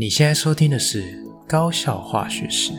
[0.00, 2.70] 你现在收听的是高效化学史。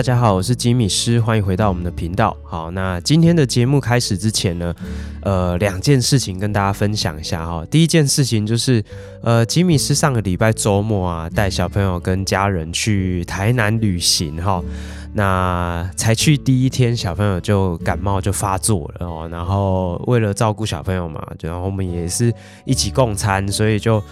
[0.00, 2.34] 大家好，我是吉米师，欢迎回到我们的频道。
[2.42, 4.74] 好，那今天的节目开始之前呢，
[5.20, 7.62] 呃，两件事情跟大家分享一下哈。
[7.70, 8.82] 第一件事情就是，
[9.22, 14.64] 呃，吉米师上个礼拜周末啊，带小朋友跟家人去台南旅行哈。
[15.12, 19.28] 那才去第一天，小朋友就感冒就发作了哦。
[19.30, 22.32] 然后为了照顾小朋友嘛，然后我们也是
[22.64, 24.02] 一起共餐，所以就。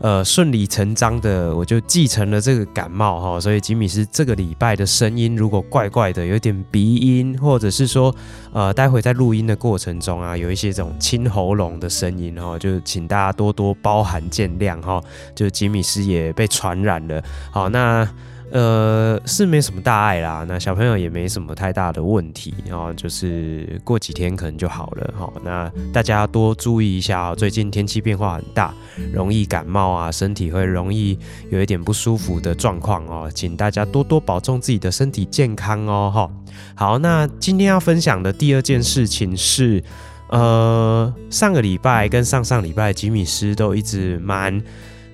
[0.00, 8.14] 呃，顺理成章的，我就继承了这个感冒哈，所以吉米斯这个礼拜的声音如果怪怪的，有点鼻音，或者是说，
[8.52, 15.02] 呃，待会在录音的过程中啊，有一些这种清喉咙的声音哈，就请大家多多包涵见谅哈，
[15.34, 18.08] 就吉米斯也被传染了，好那。
[18.50, 25.30] 呃，是没什么大碍啦，那小朋友也没什么太大的问题，然后就是过几天可能就好了哈。
[25.44, 28.72] 那大家多注意一下哦，最近天气变化很大，
[29.12, 31.18] 容易感冒啊，身体会容易
[31.50, 36.30] 有一点不舒服的状况哦，请大家多多保重自己的身体健康哦哈。
[36.74, 39.84] 好，那今天要分享的第二件事情是，
[40.30, 44.62] 呃，上个礼拜跟上上礼拜吉米师都一直蛮。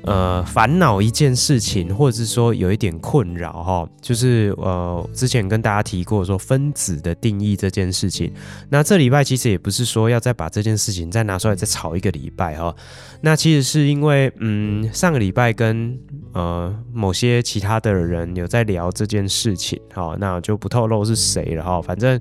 [0.07, 8.31] 呃，烦恼一件事情，或者是说有一点困扰哈，就是呃，之前跟大家提过说分子的定义这件事情。
[8.69, 12.75] 那这礼拜其实也不是说要再把这件事情再拿出来再吵一个礼拜哈。
[13.23, 15.99] 那其实是因为，嗯，上个礼拜跟
[16.35, 21.81] 呃某些其他的人有在聊这件事情，哈，那就不透露是谁了哈。
[21.81, 22.21] 反正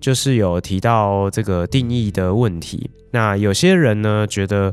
[0.00, 2.88] 就是有提到这个定义的问题。
[3.10, 4.72] 那有些人呢觉得。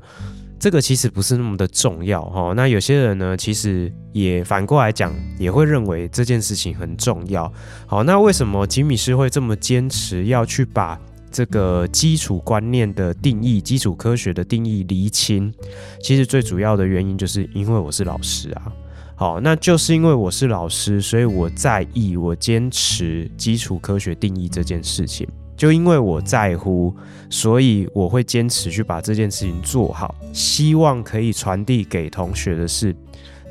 [0.62, 7.52] 这个其实不是那么的重要哈，那有些人呢，其实也反过来讲，也会认为这件事情很重要。
[7.88, 11.02] 好，那为什么吉米师会这么坚持要去把
[11.32, 15.52] 这个基础观念的定义、基础科学的定义厘清？
[16.00, 18.72] 其实最主要的原因就是因为我是老师啊。
[19.16, 25.28] 好，那就是因为我是老师，所以我在意，我坚持基础科学定义这件事情。
[25.62, 26.92] 就因为我在乎，
[27.30, 32.96] 所以我会坚持去把这件事情做好，希望可以传递给同学的是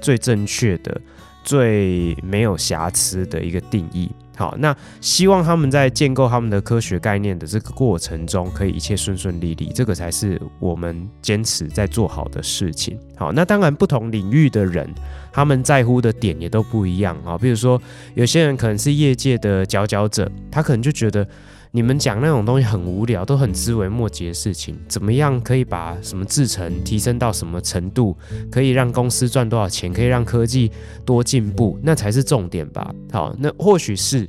[0.00, 1.00] 最正确的、
[1.44, 4.10] 最没有瑕疵的一个定义。
[4.36, 12.98] 好，那希望他们在建构他们的科学概念的这个过程中，可以一切顺顺利利，这个才是我们坚持在做好的事情。
[13.14, 14.92] 好，那当然不同领域的人，
[15.30, 17.38] 他们在乎的点也都不一样啊。
[17.38, 17.80] 比如说，
[18.16, 21.24] 有些人可能是业界的佼佼者，他可能就觉得。
[21.72, 28.16] 你们讲那种东西很无聊，都很枝微末节的事情，怎么样可以把什么制程提升到什么程度，
[28.50, 30.70] 可以让公司赚多少钱，可以让科技
[31.04, 32.92] 多进步，那才是重点吧？
[33.12, 34.28] 好，那或许是，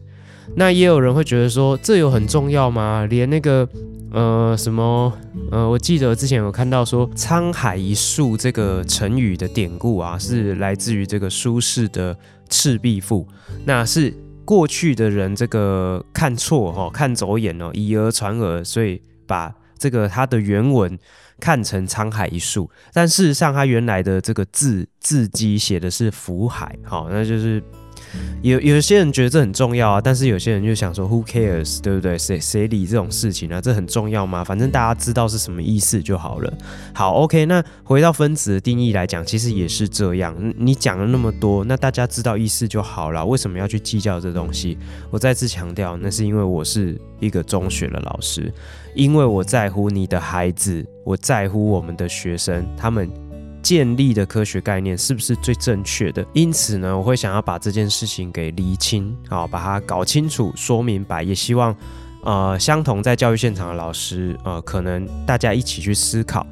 [0.55, 3.07] 那也有人会觉得说，这有很重要吗？
[3.09, 3.67] 连那个
[4.11, 5.11] 呃什么
[5.49, 12.13] 呃，我记得之前有看到说“沧海一粟”这个成语的典故啊，是来自于这个苏轼的
[12.49, 13.25] 《赤壁赋》，
[13.65, 14.13] 那是。
[14.45, 20.97] 过去的人这个看错哈，看走眼哦，以讹传讹，所以把这个他的原文
[21.39, 27.63] 看成沧海一粟，但事实上他原来的这个字字迹写的是福海，好，那就是。
[28.41, 32.17] 有有些人觉得这很重要啊，但是有些人就想说，Who cares，对不对？
[32.17, 33.61] 谁谁理这种事情啊？
[33.61, 34.43] 这很重要吗？
[34.43, 36.51] 反正大家知道是什么意思就好了。
[36.93, 40.35] 好，OK，那回到分子的定义来讲，其实也是这样。
[40.57, 43.23] 你讲了那么多，那大家知道意思就好了。
[43.23, 44.77] 为什么要去计较这东西？
[45.11, 48.51] 我再次强调，那是因为我是一个中学的老师，
[48.95, 53.07] 因为我在乎你的孩子，我在乎我们的学生，他们。
[53.61, 56.25] 建立的科学概念是不是最正确的？
[56.33, 61.23] 因此呢，我会想要把这件事情给厘清，好，把它搞清楚、说明白。
[61.23, 61.75] 也希望，
[62.23, 66.45] 呃，相同在教育现场的老师，呃，可能大家一起去思考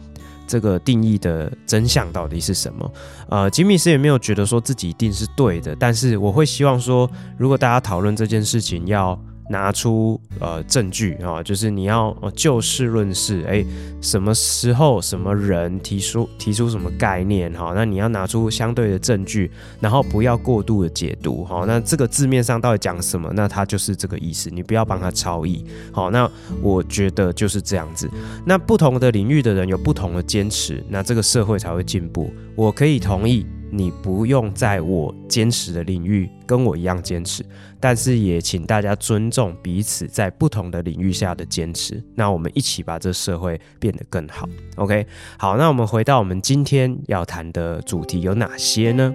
[0.48, 2.92] 这个定义的真相到底是什么。
[3.30, 9.20] 呃，吉米斯也没有觉得说自己一定是对的，但是我会希望说，如果大家讨论这件事情要。
[9.50, 13.66] 拿出呃证据啊，就是你要就事论事，哎，
[14.00, 19.52] 什么时候什么人提出提出什么概念哈，那你要拿出相对的证据，
[19.82, 25.66] 然后不要过度的解读哈，那这个字面上到底讲什么，那它就是这个意思，你不要帮他超译。
[25.92, 26.30] 好，那
[26.62, 28.10] 我觉得就是这样子。
[28.46, 32.32] 那不同的领域的人有不同的坚持，那这个社会才会进步。
[32.56, 33.46] 我可以同意。
[33.72, 37.46] 你不用在我坚持的领域跟我一样坚持，
[37.80, 42.04] 但是也请大家尊重彼此在不同的领域下的坚持。
[42.16, 44.48] 那我们一起把这社会变得更好。
[44.76, 45.06] OK，
[45.38, 49.14] 好，那我们回到我们今天要谈的主题有哪些呢？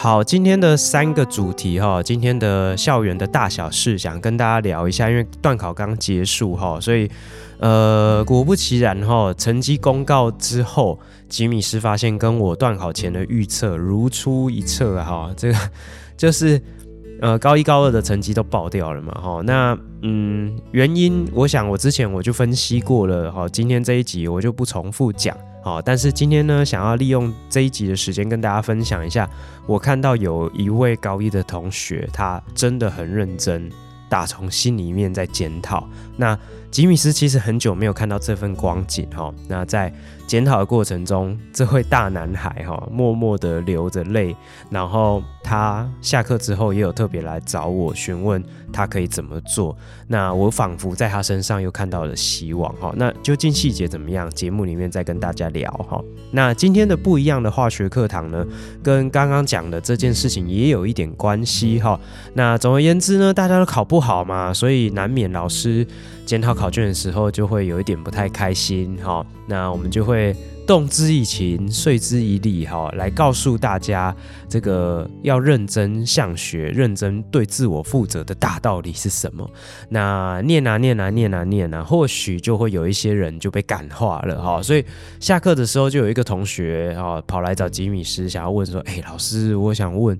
[0.00, 7.10] 好，今天的三个主题哈，今天的校园的大小事想跟大家聊一下，因为段考刚结束哈，所以
[7.58, 15.58] 呃，果不其然哈，成绩公告之后，吉米师发现跟我段考前的预测如出一辙哈，这个
[16.16, 16.60] 就是
[17.20, 25.36] 呃高一高二的成绩都爆掉了嘛哈，那嗯原因我想我之前我就分析过了哈，今天这一集我就不重复讲。
[25.64, 29.28] 好，但是今天呢，想要利用这一集的时间跟大家分享一下，
[29.66, 33.68] 我看到有一位高一的同学，他真的很认真，
[34.08, 35.86] 打从心里面在检讨。
[36.18, 36.38] 那
[36.70, 39.32] 吉米斯其实很久没有看到这份光景哈。
[39.48, 39.90] 那在
[40.26, 44.36] 检讨的过程中，这位大男孩哈，默默的流着泪。
[44.68, 49.74] 然后他下课之后也有特别来找我询问他可以怎么做。
[50.06, 52.92] 那我仿佛在他身上又看到了希望哈。
[52.96, 54.28] 那究竟细节怎么样？
[54.30, 55.98] 节目里面再跟大家聊哈。
[56.32, 58.44] 那今天的不一样的化学课堂呢，
[58.82, 61.98] 跟刚刚讲的这件事情也有一点关系哈。
[62.34, 65.86] 那总而言之呢，大家都考不好嘛，所以难免老师
[66.26, 69.24] 检讨考卷的时候就会有一点不太开心哈。
[69.46, 74.14] 那我们就会动之以情，说之以理哈，来告诉大家
[74.46, 79.50] 这个要认真向学、认真对自我负责的大道理是什么。
[79.88, 84.62] 那念啊念啊念啊念啊，或许就会有一些人就被感化了哈。
[84.62, 84.84] 所以
[85.18, 90.18] 下课的时候就有一个同学哈跑来找吉米师，想要问说：“哎，老师，我想问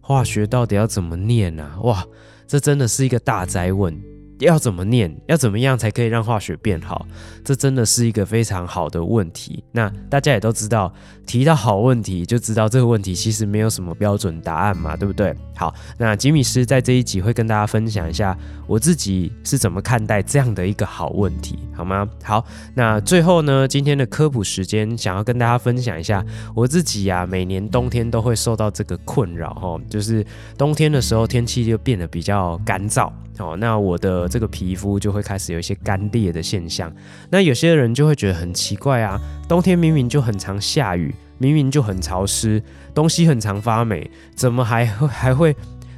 [0.00, 2.02] 化学到底要怎么念啊？”哇，
[2.46, 3.94] 这真的是一个大哉问。
[4.40, 5.14] 要怎么念？
[5.26, 7.06] 要怎么样才可以让化学变好？
[7.44, 9.62] 这真的是一个非常好的问题。
[9.72, 10.92] 那大家也都知道，
[11.26, 15.34] 提到好问题，就知道这个问题其实没有什么标准答案嘛，对不对？
[15.56, 22.08] 好，那吉米斯在这一集会跟大家分享一下我自己是怎么看待这样的一个好问题，好吗？
[22.22, 22.44] 好，
[22.74, 30.24] 那最后呢，今天的科普时间，想要跟大家分享一下我自己呀、啊，每年冬天都会受到这个困扰哈，就是
[30.56, 33.10] 冬天的时候天气就变得比较干燥。
[33.38, 36.90] 哦，那我的这个皮肤就会开始有一些干裂的现象。
[37.28, 42.62] 那有些人就会觉得很奇怪啊，冬天明明就很常下雨，明明就很潮湿，
[42.94, 45.54] 东西很常发霉，怎么还会还会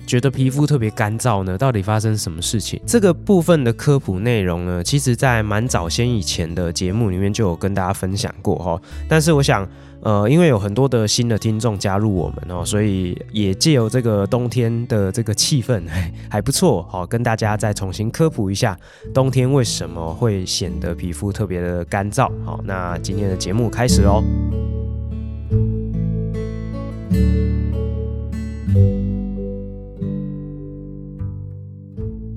[0.06, 1.58] 觉得皮肤特别干燥呢？
[1.58, 2.80] 到底发生什么事情？
[2.86, 8.80] 这个部分的科普内容呢，其实在蛮早先以前的节目里面就有跟大家分享过哈。
[9.08, 9.68] 但是我想。
[10.04, 15.80] 呃，因为有很多的新的听众加入我们哦，所以也借由这个冬天的这个气氛，
[16.28, 18.76] 还不错，好，跟大家再重新科普一下
[19.14, 22.28] 冬天为什么会显得皮肤特别的干燥。
[22.44, 24.24] 好，那今天的节目开始喽。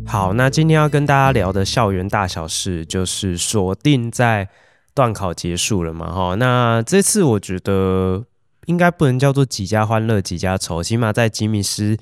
[0.05, 4.47] 好，那今天要跟大家聊的校园大小事，就是锁定在。
[4.95, 6.11] 段考结束了嘛？
[6.11, 8.23] 哈，那这次我觉得
[8.65, 11.97] 应该不能叫做几家欢乐几家愁，起码在吉米斯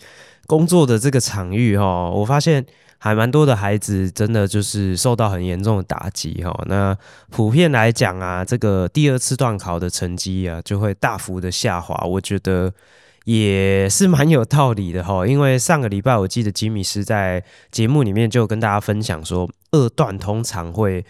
[0.45, 2.63] 工作的这个场域哈，我发现
[3.00, 6.56] 还蛮多的孩子真的就是受到很严重的打击哈。
[6.68, 6.95] 那
[7.31, 12.72] 普遍来讲啊，这个第二次段考的成绩啊就会大幅的下滑，我觉得
[13.25, 15.25] 也是蛮有道理的哈。
[15.25, 21.03] 因为上个礼拜我记得吉米斯在节目里面就跟大家分享说，二段通常会。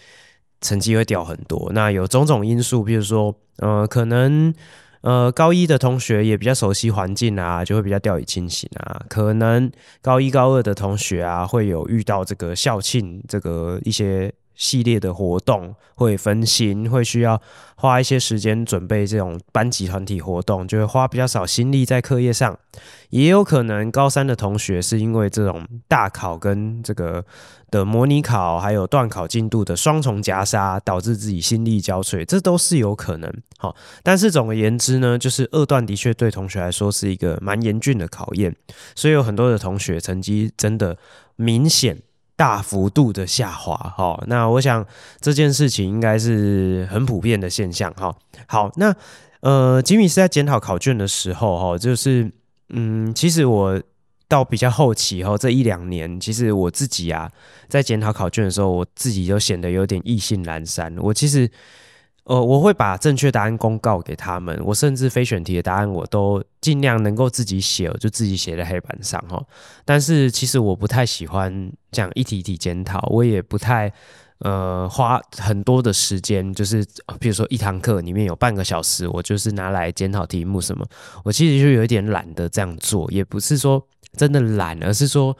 [0.63, 4.51] 成绩会掉很多，那有种种因素，比如说，呃，可能，
[5.01, 8.99] 呃，高一的同学也比较熟悉环境啊，就会比较掉以轻心啊。
[9.07, 14.33] 可能高一高二的同学啊，会有遇到这个校庆这个一些。
[14.55, 17.41] 系列的活动会分心，会需要
[17.75, 22.57] 花一些时间准备这种班级团体活动，就会花比较少心力在课业上。
[23.09, 27.23] 也有可能高三的同学是因为这种大考跟这个
[27.69, 33.31] 的模拟考，还有段考进度的双重夹杀，导致自己心力交瘁，这都是有可能。
[33.57, 38.55] 好，但是总而言之呢，就是二段的确对同学来说是一个蛮严峻的考验，
[38.95, 40.97] 所以有很多的同学成绩真的
[41.35, 42.01] 明显。
[42.35, 44.85] 大幅度的下滑，哈，那我想
[45.19, 48.15] 这件事情应该是很普遍的现象，哈。
[48.47, 48.95] 好，那
[49.41, 52.31] 呃，吉米是在检讨考卷的时候，哈，就是
[52.69, 53.81] 嗯，其实我
[54.27, 57.29] 到比较后期，哈，这一两年，其实我自己啊，
[57.67, 60.95] 在检讨考卷的时候，我自己就显得有点意兴阑珊。
[60.99, 61.49] 我其实。
[62.25, 64.57] 呃，我会把正确答案公告给他们。
[64.63, 69.43] 我甚至非选题的答案我都尽量能够自己写，就自己写在黑板上哈。
[69.83, 73.91] 但是其实我不太喜欢这样一题一题检讨，我也不太
[74.37, 76.85] 呃花很多的时间，就是
[77.19, 80.85] 比如说一堂课里面有半个小时，我就是拿来检讨题目什么，
[81.25, 85.35] 我其实就有一点懒得这样做，也不是说真的懒，而是说，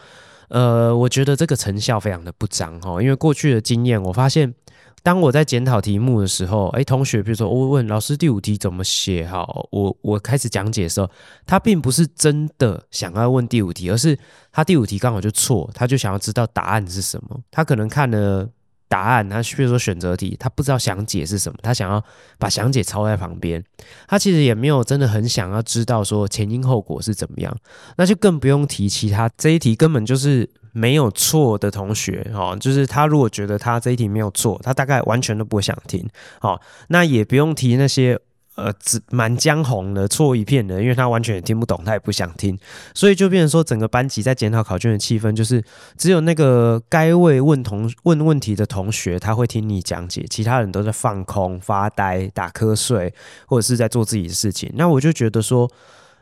[0.50, 4.54] 呃，我觉得这个成效非常的不彰哈，因为过去的经验，我发现。
[5.04, 11.12] 当我在检讨题目的时候，诶，同学，比如说我问老师第五题怎么写，好，我我开始讲解的时候，
[11.46, 14.18] 他并不是真的想要问第五题，而是
[14.50, 17.38] 他第五题刚好就错，他就想要知道答案是什么。
[17.52, 18.50] 他可能看了
[18.94, 22.04] 答案，他比如说选择题，他不知道详解是什么，他想要
[22.38, 23.64] 把详解抄在旁边，
[24.08, 27.58] 他其实也没有真的很想要知道说前因后果是怎么样，
[27.98, 30.48] 那就更不用提其他，这一题根本就是。
[30.76, 36.04] 没有错的同学，哦，就是他如果觉得他这一题没有错，他大概完全都不会想听，
[36.40, 38.20] 好，那也不用提那些
[38.56, 42.58] 呃，只满江红的错一片的，因为他完全也听不懂，他也不想听，
[42.94, 45.64] 所以就变成说，整个班级在检讨考卷的气氛，就是
[45.98, 53.14] 只有那个该位问同问问题的同学，他会听你讲解，其他人都在放空、发呆、打瞌睡，
[53.48, 54.72] 或者是在做自己的事情。
[54.76, 55.70] 那我就觉得说，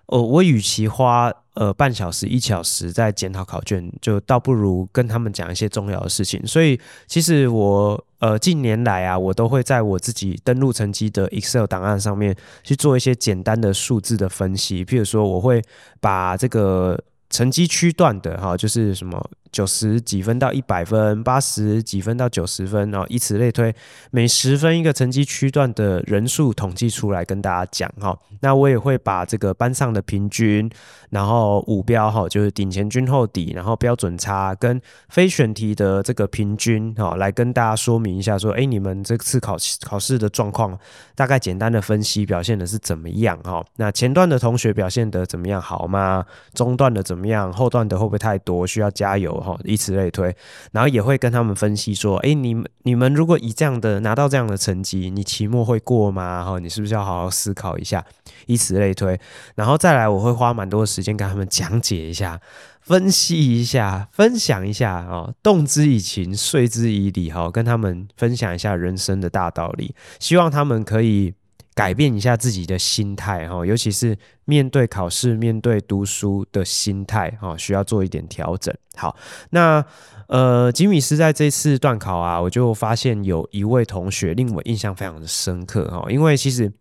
[0.05, 1.31] 哦，我与其花。
[1.53, 6.41] 呃，半小时、一小时在检讨考卷，就倒不如跟他们讲一些重要的事情。
[6.47, 14.85] 所以，其实我呃近年来啊，我都会在我自己登录成绩的 Excel 档案上面去做一些简单的数字的分析。
[14.85, 15.61] 譬如说，我会
[15.99, 16.97] 把这个
[17.29, 19.29] 成绩区段的哈，就是什么。
[19.51, 23.74] 九十几分到一百分，八十几分到九十分，然后以此类推，
[24.10, 28.17] 每十分一个成绩区段的人数统计出来跟大家讲哈。
[28.39, 30.70] 那我也会把这个班上的平均，
[31.10, 40.77] 然后五标哈，就是顶前均后底，然后标准差跟非选题的这个平均哈，来跟大家说明一下说，哎，你们这次考考试的状况，
[41.13, 43.63] 大概简单的分析表现的是怎么样哈？
[43.75, 46.25] 那前段的同学表现的怎么样好吗？
[46.53, 47.51] 中段的怎么样？
[47.51, 48.65] 后段的会不会太多？
[48.65, 49.40] 需要加油？
[49.41, 50.36] 哈，以此类推，
[50.71, 56.43] 然后也会跟他们分析说，哎，你们你们如果以这样的拿到这样的成绩，你期末会过吗？
[56.43, 58.05] 哈，你是不是要好好思考一下？
[58.48, 59.19] 以此类推，
[59.55, 62.39] 然后再来，我会花蛮多的时间跟他们讲解一下、
[62.81, 71.33] 分析一下、分享一下哦，动之以情，说之以理，哈，跟他们分享一下人生的大道理，希望他们可以。
[71.73, 78.75] 改变一下自己的心态哈，尤其是面对考试、面对读书的心态哈，需要做一点调整。
[78.95, 79.15] 好，
[79.51, 79.83] 那
[80.27, 86.71] 呃，吉米斯在这次段考啊，我就发现有一位同学令我印象非常的深刻哈，因为其实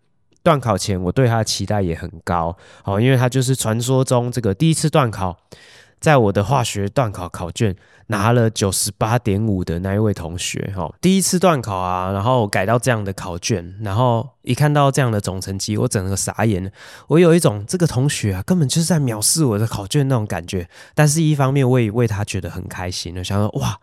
[0.43, 5.37] 段考前我对他的期待也很高，好，因为他就是传说中这个第一次段考。
[6.01, 7.77] 在我的化学段考考卷
[8.07, 16.73] 拿了九十八点五的那一位同学，哈，第一次段考啊，然后改到这样的考卷，然后一看到这样的总成绩，我整个傻眼，
[17.09, 23.79] 我有一种这个同学啊，根本就是在藐视我的考卷那种感觉，但是一方面我也为他觉得很开心，我想说哇。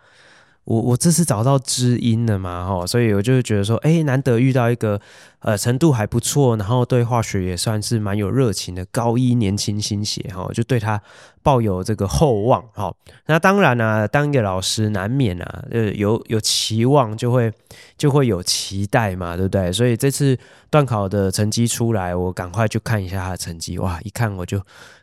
[0.67, 4.99] 我我这次找到知音了嘛，吼，所以我就觉得说，哎，难得遇到一个
[5.39, 11.01] 呃程度还不错，然后对化学也算是蛮有热情的高一年轻新血，哈，就对他
[11.41, 12.93] 抱有这个厚望，哈。
[13.27, 17.49] 那当然呢、啊，当一个老师难免啊，呃，有有期望就会
[17.97, 19.71] 就会有期待嘛，对不对？
[19.71, 20.37] 所以这次
[20.69, 24.61] 段考的成绩出来，我赶快去看一下他的成绩，哇，一看我就，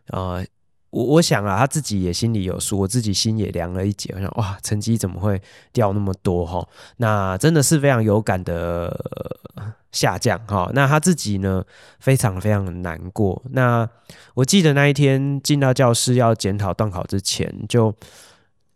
[0.09, 0.45] 呃。
[0.95, 4.13] 我我想啊，他自己也心里有数，我自己心也凉了一截。
[4.15, 6.65] 我想，哇，成绩怎么会掉那么多哈？
[6.99, 8.97] 那真的是非常有感的
[9.91, 10.71] 下降哈。
[10.73, 11.65] 那他自己呢，
[11.99, 13.43] 非常非常的难过。
[13.51, 13.89] 那
[14.35, 17.93] 我记得那一天进到教室要检讨断考之前就。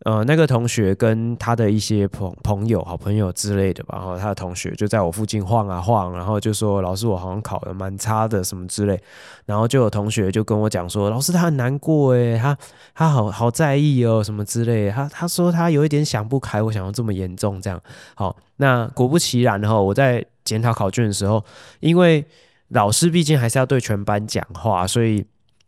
[0.05, 8.97] 呃，那个同学跟他的一些朋朋友、好朋友之类的吧，然后他的同学就在我附近晃啊晃，然后就说：“老师，我好像考的蛮差的，什么之类。”
[9.45, 12.57] 然后就有同学就跟我讲说：“老师，他很难过诶，他
[12.95, 17.77] 他好好在意哦，什么之类。”他他说他有一点想不开，我想要这么严重这样。
[18.15, 21.43] 好，那果不其然哈，我在检讨考卷的时候，
[21.81, 22.25] 因为
[22.69, 25.25] 老师毕竟还是要对全班讲话，所以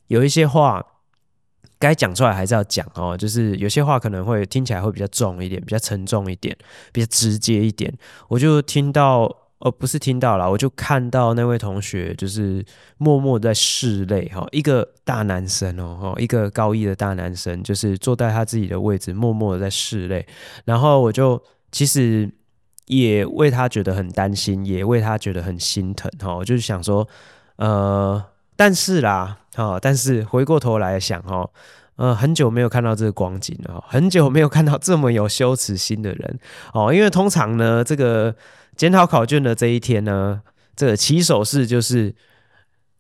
[0.08, 0.86] 有一些话。
[1.82, 6.56] 该讲出来还是要讲哦，就是有些话可能会听起来会比较重一点，比较沉重一点，
[6.94, 7.92] 比较直接一点。
[8.30, 9.24] 我就听到，
[9.58, 12.64] 哦，不是听到了，我就看到那位同学就是
[12.98, 20.26] 默默在拭泪哈，一个大男生哦，一个高一的大男生，就是坐在他自己的位置，默默的在拭泪。
[20.66, 22.32] 然后我就其实
[22.86, 26.36] 也为他觉得很担心，也为他觉得很心疼哈。
[26.36, 27.08] 我就是想说，
[27.56, 28.24] 呃。
[28.54, 31.50] 但是啦，好，但是回过头来想，哦，
[31.98, 36.40] 呃，很久没有看到这个光景了，很久没有看到这么有羞耻心的人，
[36.74, 38.36] 哦，因为通常呢，这个
[38.76, 40.42] 检讨考卷的这一天呢，
[40.76, 42.16] 这个起手式就是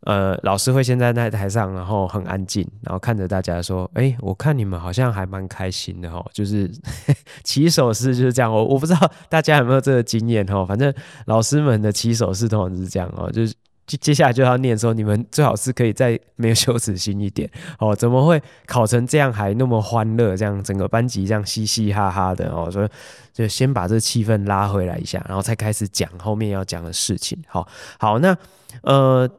[0.01, 6.67] 呃，老师会先在那台上，然后很安静，然后看着大家说：“哎，我看你们好像还蛮开心的哈。”就是
[7.45, 8.51] 起手式就是这样。
[8.51, 10.65] 我我不知道大家有没有这个经验哈。
[10.65, 10.91] 反正
[11.27, 13.53] 老师们的起手式通常是这样哦，就是
[13.91, 20.35] 接接下来就要念说：“你们最好是可以再没有羞耻心一点 哦。”怎么会考成这样还那么欢乐？
[20.37, 22.87] 这样整个班级这样嘻嘻哈哈的哦，所以
[23.33, 27.37] 就先把这气氛拉回来一下，然后才开始讲后面要讲的事情。
[27.47, 27.67] 好，
[27.99, 28.37] 好，那
[28.83, 29.29] 呃。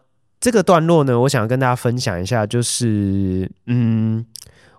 [0.45, 4.27] 这个段落呢，我想跟大家分享一下，就是嗯，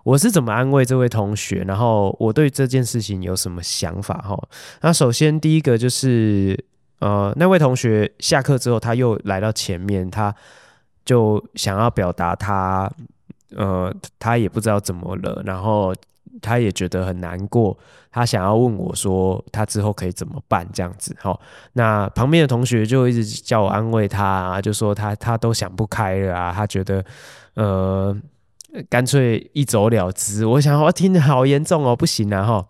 [0.02, 4.38] 我是怎么安慰这位同学，然后我对这件事情有什么想法哈。
[4.82, 6.62] 那首先第一个就是
[7.04, 10.34] 呃，那位同学下课之后，他又来到前面，他
[11.04, 12.90] 就想要表达他
[13.54, 15.94] 呃，他也不知道怎么了，然后。
[16.42, 17.78] 他也觉得很难过，
[18.10, 21.38] 他想要问我说他之后可以怎么办这样子齁。
[21.74, 27.02] 那旁边的同学就一直叫我安慰他啊，就说他他都想不开了啊，他觉得
[27.54, 28.14] 呃
[28.90, 30.44] 干脆一走了之。
[30.44, 32.66] 我想我听的好严重哦，不行啊哈。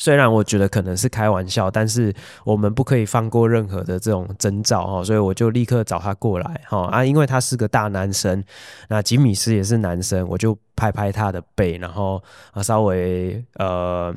[0.00, 2.10] 虽然我觉得可能是开玩笑，但是
[2.42, 8.42] 我们不可以放过任何的这种征兆哈，所以我就立刻找他过来哈啊，因为他是个大男生，
[8.88, 12.22] 那吉米斯也是男生，我就拍拍他的背，然后
[12.62, 14.10] 稍微呃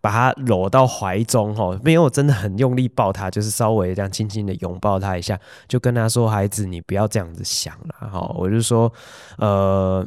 [0.00, 5.36] 把他搂到怀中哈，没有真的很用力抱他，就是稍微这样轻轻的拥抱他一下，
[5.66, 8.92] 就跟他说：“孩子，你不要这样子想了哈。”我就说
[9.38, 10.06] ：“呃，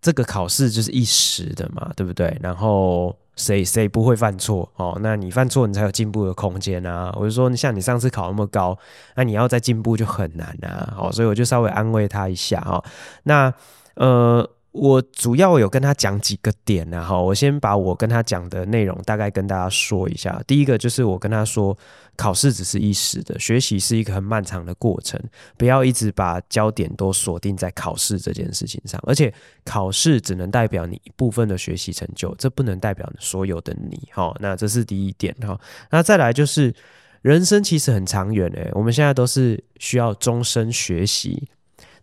[0.00, 3.12] 这个考试就是一时的嘛，对不对？”然后。
[3.36, 4.98] 谁谁不会犯错哦？
[5.00, 7.12] 那你犯错，你才有进步的空间啊！
[7.16, 8.78] 我就说，你像你上次考那么高，
[9.16, 10.94] 那你要再进步就很难啊！
[10.98, 12.84] 哦，所以我就稍微安慰他一下哈。
[13.24, 13.52] 那
[13.94, 14.48] 呃。
[14.74, 20.42] 我主要有跟他讲几个点啊，哈，我先把我跟他讲的内容大概跟大家说一下。
[20.48, 21.78] 第一个就是我跟他说，
[22.16, 25.20] 考试只是一时的，学习是一个很漫长的过程，
[25.56, 29.00] 不要一直把焦点都锁定在考试这件事情上。
[29.06, 29.32] 而且
[29.64, 34.36] 考试只能代表你一部分的学习成就，这不能代表所有的你，哈。
[34.40, 35.56] 那这是第一点，哈。
[35.90, 36.74] 那再来就是
[37.22, 41.48] 人生其实很长远诶，我们现在都是需要终身学习。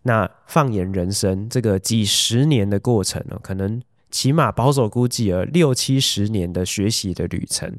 [0.02, 7.76] 那放眼人生这个几十年的过程呢，可能起码保守估计了六七十年的学习的旅程。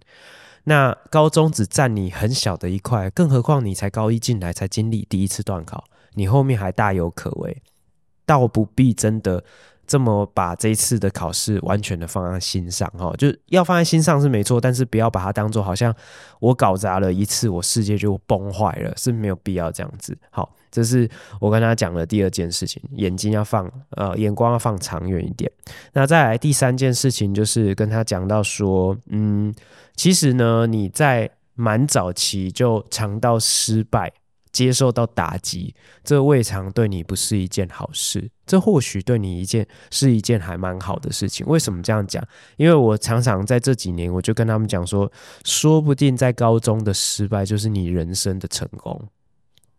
[0.66, 7.62] 那高中只占你很小的一块，更何况你才高一进来才经历第一次段考，你后面还大有可为，
[8.26, 9.44] 倒不必真的。
[9.86, 15.94] 这么把这一次的考试完全的放在心上哈，就要放在心上是没错，但是不要把它当做好像
[16.40, 20.18] 我搞砸了一次，我世界就崩坏了，是没有必要这样子。
[20.30, 21.10] 好，这是
[21.40, 25.50] 我跟他讲的第二件事情，眼睛要放呃眼光要放长远一点。
[25.94, 29.54] 那再来第三件事情就是跟他讲到说，嗯，
[29.96, 34.12] 其实呢你在蛮早期就尝到失败。
[34.54, 38.30] 接受到打击，这未尝对你不是一件好事。
[38.46, 41.44] 这或许对你一件是一件还蛮好的事情。
[41.48, 42.24] 为什么这样讲？
[42.58, 45.12] 因为我常常在这几年，我就跟他们讲说，
[45.44, 49.04] 说不定在高中的失败就是你人生的成功。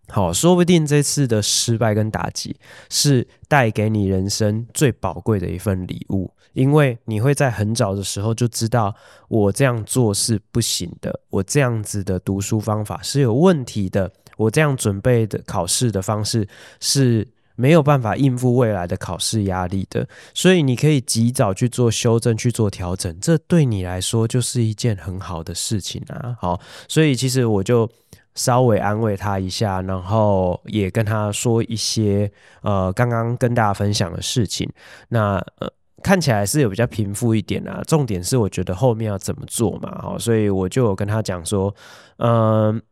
[0.08, 2.56] 好，说不定这次的失败跟打击
[2.90, 8.94] 是带给你人生最宝贵的一份礼物，因为你会在很早的时候就知道，
[9.28, 14.12] 我这样做是不行的，我这样子的读书方法是有问题的。
[14.36, 16.48] 我这样准备的考试的方式
[16.80, 26.36] 是没有办法应付未来的考试压力的，所以你可以及早去做修正、去做调整，这对你来说就是一件很好的事情啊。
[26.40, 27.88] 好，所以其实我就
[28.34, 32.30] 稍微安慰他一下，然后也跟他说一些
[32.62, 34.68] 呃刚刚跟大家分享的事情。
[35.08, 35.68] 那呃
[36.02, 39.98] 看起来是有比较平复一点啊，重点是我觉得后面要怎么做嘛。
[40.02, 41.74] 好，所以我就有跟他讲说，
[42.18, 42.82] 嗯、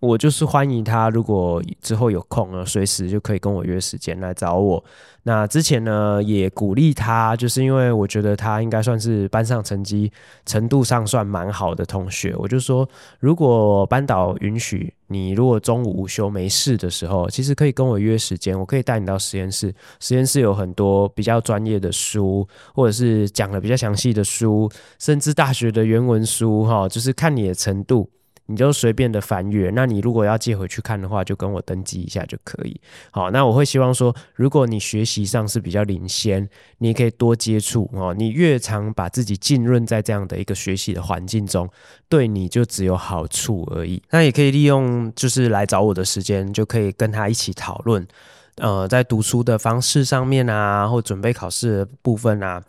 [0.00, 4.82] 我就是欢迎他，如果之后有空呢，随时就可以跟我约时间来找我。
[5.24, 10.10] 那之前呢，也鼓励他，就是因为我觉得他应该算是班上成绩
[10.46, 12.32] 程度上算蛮好的同学。
[12.38, 19.74] 我就说，如果班导允许，你如果中午午休没事的时候，其实可以跟我约时间，我可以带你到实验室。
[19.98, 28.08] 实验室有很多比较专业的书，或者是讲的比较详细的书，甚至大学的原文书，哈，就是看你的程度。
[28.50, 32.80] 你就随便的翻阅，那你如果要借回去看的话，就跟我登记一下就可以。
[33.10, 38.14] 好，那我会希望说，如果你学习上是比较领先，你可以多接触哦。
[38.16, 41.68] 你越常把自己浸润在这样的一个学习的环境中，
[42.08, 44.02] 对你就只有好处而已。
[44.10, 48.08] 那也可以利用就是来找我的时间，就可以跟他一起讨论，
[48.56, 52.62] 呃，在读书的方式上面啊，或准备考试的部分啊。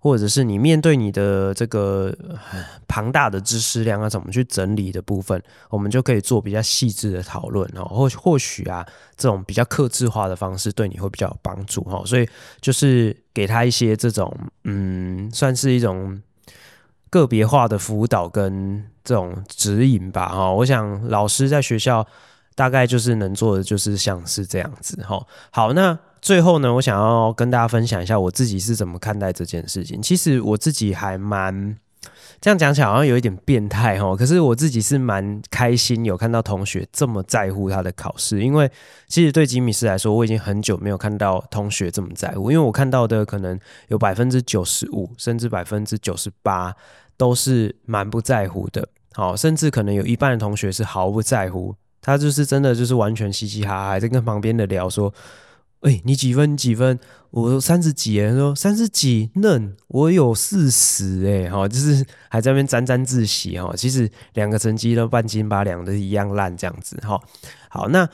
[0.00, 2.16] 或者是你面对你的这个
[2.86, 7.84] 庞大的知识量要怎么去整理的部分，我们就可以做比较细致的讨论哦。
[7.84, 12.00] 或或许啊，这种比较克制化的方式对你会比较有帮助哈。
[12.06, 12.28] 所以
[12.60, 14.32] 就是给他一些这种
[14.64, 16.22] 嗯，算是一种
[17.10, 20.52] 个别化的辅导跟这种指引吧哈。
[20.52, 22.06] 我想老师在学校
[22.54, 25.26] 大概就是能做的就是像是这样子哈。
[25.50, 25.98] 好，那。
[26.20, 30.00] 最后呢，我想要跟大家分享一下我自己是怎么看待这件事情。
[30.02, 31.76] 其实我自己还蛮
[32.40, 38.70] 这样讲起来好像有一点变态哈，可是我自己是蛮开心有看到同学这么在乎他的考试，因为
[39.08, 46.74] 其实对吉米斯来说，我已经很久没有看到同学这么在乎，因为我看到的可能有百分之九十五甚至百分之九十八
[47.16, 55.12] 都是蛮不在乎的，好，甚至可能有一半的同学是毫不在乎，他就是真的就是完全嘻嘻哈哈，在跟旁边的聊说。
[55.82, 56.56] 哎、你几分？
[56.56, 56.98] 几分？
[57.30, 63.72] 我三十几他，说三十几嫩，我有四十哎，哈，就是还在那边沾沾自喜哈。
[63.76, 67.20] 其实两个成绩都半斤八两的，一样烂这样子哈。
[67.68, 68.08] 好，那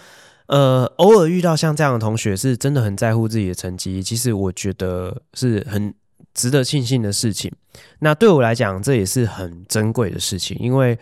[0.46, 5.94] 呃，偶尔遇到像这样的同学，是真的很在乎自己的成绩，其实我觉得是很
[6.34, 7.50] 值得庆幸的事情。
[8.00, 10.98] 那对我来讲，这也是很珍贵的事情，因为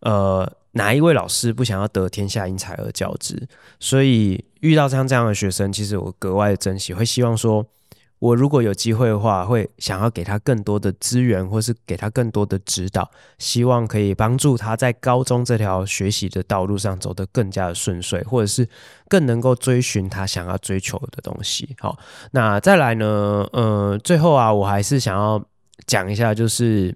[0.00, 0.50] 呃。
[0.76, 3.48] 哪一位老师不想要得天下英才而教之？
[3.80, 7.64] 所以遇到像这样的学生，其实我格外的珍惜，会希望说，
[8.18, 18.68] 我如果有机会的话，会想要给他更多的资源，或是给他更多的指导，希望可以帮助他在高中这条学习的道路上走得更加的顺遂，或者是
[19.08, 21.74] 更能够追寻他想要追求的东西。
[21.80, 21.98] 好，
[22.32, 23.48] 那再来呢？
[23.54, 25.42] 呃，最后啊，我还是想要
[25.86, 26.94] 讲一下，就是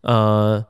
[0.00, 0.64] 呃，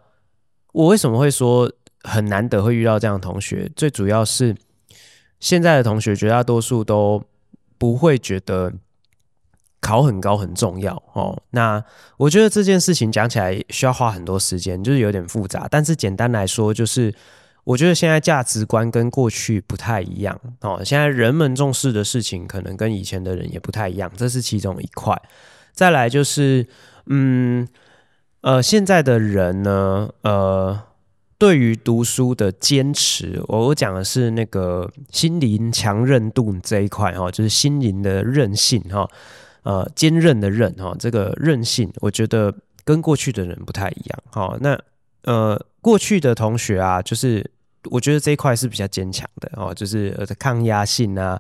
[0.72, 1.70] 我为什么会说。
[2.06, 4.54] 很难得会遇到这样的同学，最主要是
[5.40, 7.22] 现在的同学绝大多数都
[7.76, 8.72] 不会觉得
[9.80, 11.42] 考很高很重要哦。
[11.50, 11.84] 那
[12.16, 15.66] 我觉得这件事情讲起来需要花很多时间，就是有点复杂。
[15.68, 17.12] 但是简单来说，就是
[17.64, 20.80] 我觉得现在价值观跟过去不太一样哦。
[20.84, 25.20] 现在人们重视的事情可能跟以前的人也不太一样，这是其中一块。
[25.72, 26.66] 再来就是，
[27.06, 27.68] 嗯，
[28.40, 30.85] 呃，现在的人呢，呃。
[31.38, 39.06] 对于读书的坚持，我我讲的是那个心灵强韧度这一块哈，就是心灵的韧性哈，
[39.62, 44.56] 呃，坚韧的韧哈，这个韧性，我觉得跟过去的人不太一样哈。
[44.62, 44.80] 那
[45.24, 47.44] 呃，过去的同学啊，就是
[47.90, 51.38] 我觉得这一块是比较坚强的哦，就是抗压性啊，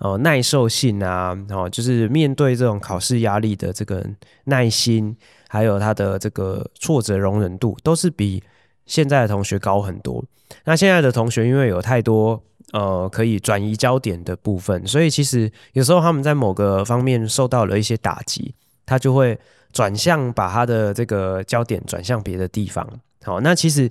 [0.00, 4.04] 哦，耐受性啊，哦，就是面对这种考试压力的这个
[4.44, 5.16] 耐心，
[5.48, 8.42] 还有他的这个挫折容忍度，都是比。
[8.90, 10.24] 现在的同学高很多，
[10.64, 18.52] 那现在的同学因为有太多呃可以转移焦点的部分，所以其实有时候他们在某个方面受到了一些打击，
[18.84, 19.38] 他就会
[19.72, 22.84] 转向把他的这个焦点转向别的地方。
[23.22, 23.88] 好，那其实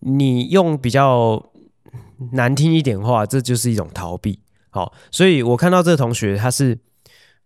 [0.00, 1.40] 你用比较
[2.32, 4.40] 难听一点话，这就是一种逃避。
[4.70, 6.76] 好，所以我看到这个同学他是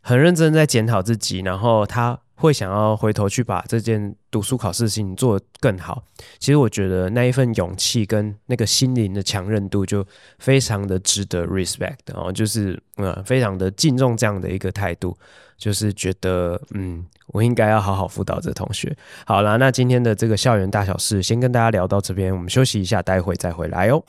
[0.00, 2.18] 很认真在检讨自己，然后他。
[2.40, 6.02] 会想要回头去把这件读书考试的事情做得更好。
[6.38, 10.04] 其实我觉得那一份勇气跟那个心灵的强韧度就
[10.38, 15.16] 非常的值得 respect 哦，就是嗯，非常的敬重这样的一个态度，
[15.58, 18.96] 就是觉得嗯，我应该要好好辅导这同学。
[19.26, 24.02] 好了，那今天的这个校园大小事先跟大家聊到这边，我们休息一下，待会再回来哦。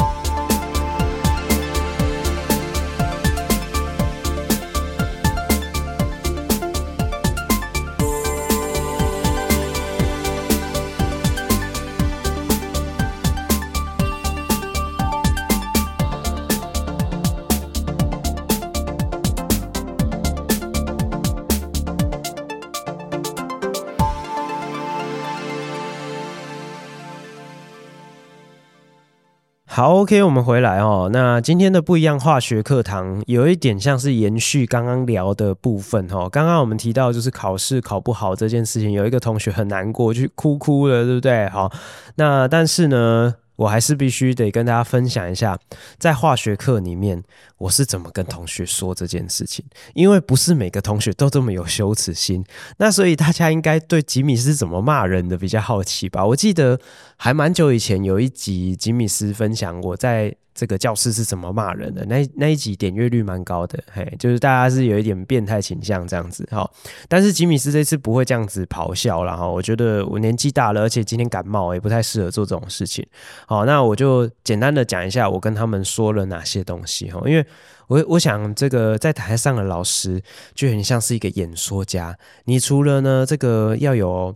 [29.81, 31.09] 好，OK，我们回来哦。
[31.11, 36.29] 那今天的不一样化学课堂有一点像是延续刚刚聊的部分哈。
[36.29, 41.49] 刚刚我们提到就是考试考不好这件事情，有一个同学很难过，去哭哭了，对不对？
[41.49, 41.71] 好，
[42.17, 45.57] 那但是呢，我还是必须得跟大家分享一下，
[45.97, 47.23] 在化学课里面
[47.57, 49.65] 我是怎么跟同学说这件事情，
[49.95, 52.45] 因为不是每个同学都这么有羞耻心，
[52.77, 56.23] 那所以大家应该对吉米是怎么骂人的比较好奇吧？
[56.23, 56.79] 我记得
[57.23, 66.67] 还蛮久以前有一集吉米斯分享我在这个教室是怎么骂人的，那那一集点阅率蛮高的，嘿，就是大家是有一点变态倾向这样子，哈。
[67.07, 73.05] 但是吉米斯这次不会这样子咆哮了哈，我觉得我年纪大了，而且今天感冒，也不太适合做这种事情。
[73.45, 77.45] 好，那我就简单的讲一下我跟他们说了哪些东西哈，因为
[77.85, 80.19] 我我想这个在台上的老师
[80.55, 84.33] 就很像是一个演说家，你除了呢这个要有。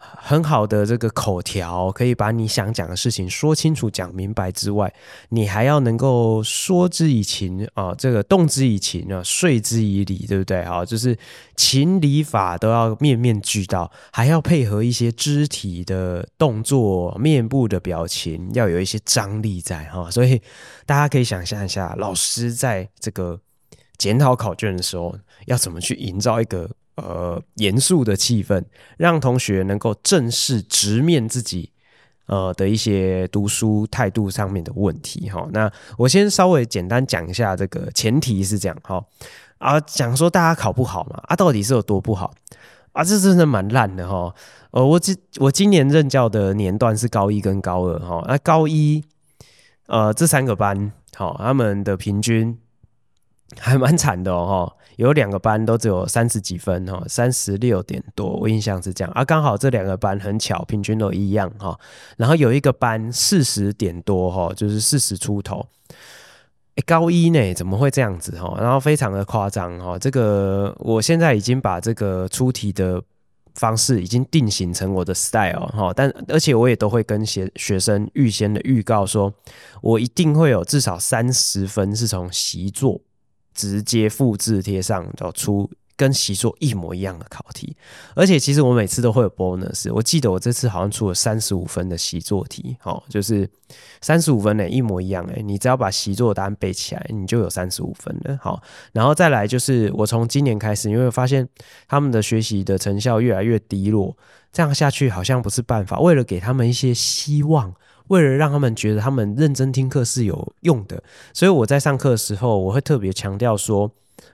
[0.00, 4.92] 很好的这个口条，可以把你想讲的事情说清楚、讲明白之外，
[5.30, 10.60] 你还要能够说之以情啊，这个动之以情啊，说之以理，对不对？
[10.62, 11.18] 啊，就是
[11.56, 20.08] 情理法都要面面俱到，还要配合一些肢体的动作、面部的表情，要有一些张力在哈。
[20.10, 20.40] 所以
[20.86, 23.40] 大家可以想象一下，老师在这个
[23.96, 26.70] 检讨考卷的时候，要怎么去营造一个。
[26.98, 28.60] 呃，严肃的气氛，
[28.96, 31.70] 让同学能够正视、直面自己
[32.26, 35.48] 呃的一些读书态度上面的问题哈。
[35.52, 39.04] 那我先稍微简单讲一下这个前提是这样哈
[39.58, 42.34] 啊，讲说大家考不好嘛啊，到底是有多不好
[42.90, 43.04] 啊？
[43.04, 44.34] 这真的蛮烂的哈。
[44.72, 49.04] 呃，我今我今年任教的年段是高一跟高二哈，那高一
[49.86, 52.58] 呃这三个班好，他们的平均
[53.56, 54.74] 还蛮惨的哦。
[54.98, 59.24] 有两个班都只有三十几分哈，三十六点多，我印象是这样啊。
[59.24, 61.78] 刚好这两个班很巧，平均都一样哈。
[62.16, 65.64] 然后有一个班四十点多哈，就是四十出头。
[66.74, 68.58] 诶，高一呢怎么会这样子哈？
[68.60, 69.96] 然后非常的夸张哈。
[69.96, 73.00] 这个我现在已经把这个出题的
[73.54, 79.32] 方式已经定型成我的 style 哈，但而且我也都会跟学学生预先的预告说，
[79.80, 83.00] 我一定会有至少三十分是从习作。
[83.58, 87.76] 直接复制贴上，找出跟习作一模一样的考题，
[88.14, 89.92] 而且其实我每次都会有 bonus。
[89.92, 93.50] 我记得我这次好像出了三十五分的习作题，好，就是
[94.00, 98.38] 三十五分呢，一模一样诶，你只要把习作答案背起来，你就有三十五分了。
[98.40, 101.48] 好，然后再来就是我从今年开始，因为发现
[101.88, 104.16] 他们的学习的成效越来越低落，
[104.52, 105.98] 这样下去好像不是办法。
[105.98, 107.74] 为了给他们一些希望。
[108.08, 113.90] 为了让他们觉得他们认真听课是有用的，所以我在上课的时候，我会特别强调说，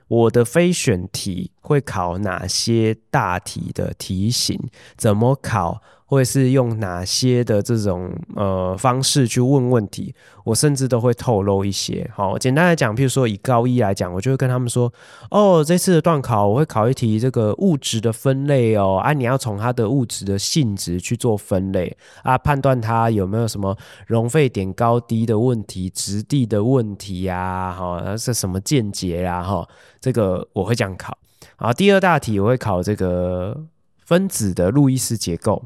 [0.07, 4.59] 我的非选题会考哪些大题的题型，
[4.97, 5.81] 怎么考。
[6.05, 10.13] 会是用哪些的这种呃方式去问问题？
[10.43, 12.07] 我甚至都会透露一些。
[12.13, 14.93] 好，简单来讲，譬如说以高一来讲，我就会跟他们说：
[15.31, 29.67] 哦，这次的段考我会考一题这个物质的分类哦，啊，你要从它的物质的性质去做分类啊，判断它有没有什么熔沸点高低的问题、质地的问题呀，哈，是什么见解呀，哈，
[29.99, 31.17] 这个我会这样考。
[31.55, 33.65] 好，第二大题我会考这个
[34.05, 35.63] 分子的路易斯结构。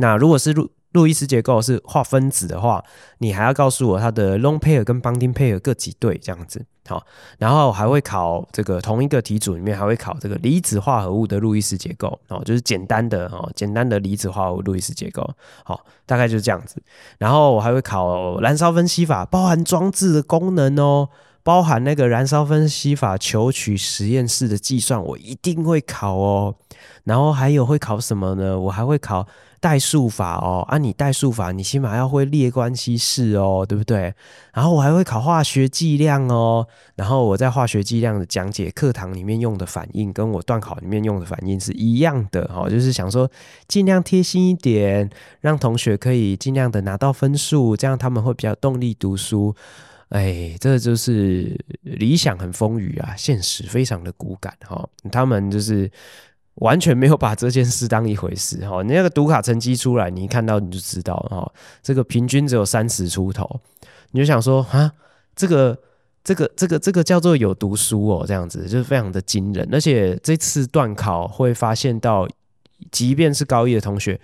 [0.00, 2.82] 那如果是路路易斯结构是画分子的话，
[3.18, 7.06] 你还要告诉我它的 lone pair 跟 bonding pair 各几对这样子，好，
[7.38, 15.22] 然后还会考这个同一个题组里面还会考这个离子化合物的路易斯结构，哦，就是简单的哦，简单的离子化合物路易斯结构，
[15.64, 16.82] 好，大概就是这样子。
[17.18, 21.08] 然后我还会考燃烧分析法，包含装置的功能哦，
[21.42, 26.54] 包含那个燃烧分析法求取实验室的计算，我一定会考哦。
[27.04, 28.58] 然后还有会考什么呢？
[28.58, 29.26] 我还会考。
[29.62, 34.14] 代数法哦，啊，你代数法，你起码要会列关系式哦，对不对？
[34.54, 43.30] 然后我还会考化学计量哦，然后我在化学计量的讲解，课堂里面用的反应，跟我段考里面用的反应是一样的哦，就是想说
[43.68, 45.10] 尽量贴心一点，
[45.42, 49.54] 让同学可以尽量的拿到分数，这样他们会比较动力读书。
[50.10, 55.90] 哎，这就是理想很丰腴啊，现实非常的骨感哈，他们就是。
[56.56, 63.60] 完全没有把这件事当一回事哈，你那个读卡成绩出来，你一看到你就知道哈，这个平均只有三十出头，
[64.10, 64.92] 你就想说啊，
[65.34, 65.78] 这个
[66.22, 72.28] 这个这个这个叫做有读书哦，这样子就是非常的惊人，而且这次段考会发现到，
[72.90, 74.20] 即便是高一的同学，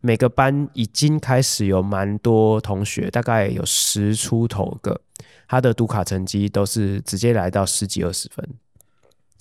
[0.00, 5.00] 每个班已经开始有蛮多同学，大概有十出头个，
[5.48, 8.48] 他的读卡成绩都是直接来到十几二十分。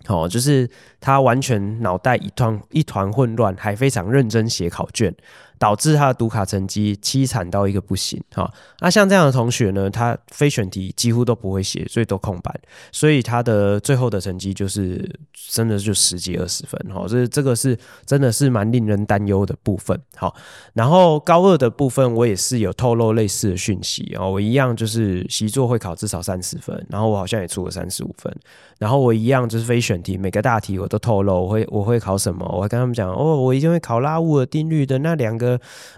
[0.07, 0.69] 哦，就是
[1.01, 5.13] 他完全脑袋一团一团混乱，还非常认真写考卷。
[5.59, 8.51] 导致他的读卡成绩凄惨到一个不行哈。
[8.79, 12.53] 那像这样的同学呢，他非选题几乎都不会写，所以都空白，
[12.91, 15.09] 所以他的最后的成绩就是
[15.49, 17.05] 真的就十几二十分哈。
[17.07, 19.99] 这这个是真的是蛮令人担忧的部分。
[20.15, 20.35] 好，
[20.73, 28.35] 然后高二的部分我也是有透露类似的讯息啊，我一样就是习作会考至少三十分，然后我好像也出了三十五分，
[28.79, 35.46] 然后我一样就是非选题，每个大题我都透露，我会我会考什么，我会跟他们讲哦，我一定会考拉乌尔定律的那两个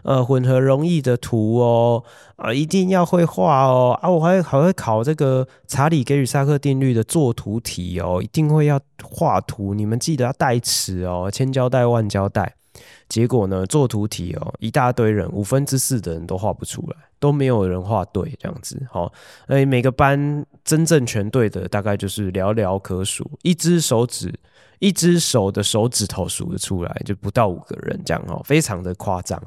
[0.04, 2.04] 呃混合容易的图哦，
[2.36, 12.56] 啊，一定要会画哦，啊，我还还会考这个查理给与萨克定律的作图题哦，一定会要画图，你们记得要带尺哦，千交代万交代。
[13.10, 18.80] 结果呢，作图题哦，一大堆人，五分之四的人都画不出来，都没有人画对，这样子。
[18.90, 19.12] 好，
[19.48, 24.32] 诶，每个班真正全对的大概就是寥寥可数，一只手指，
[24.80, 29.42] 一只手的手指头数得出来，就不到五个人这样哦，非常的夸张。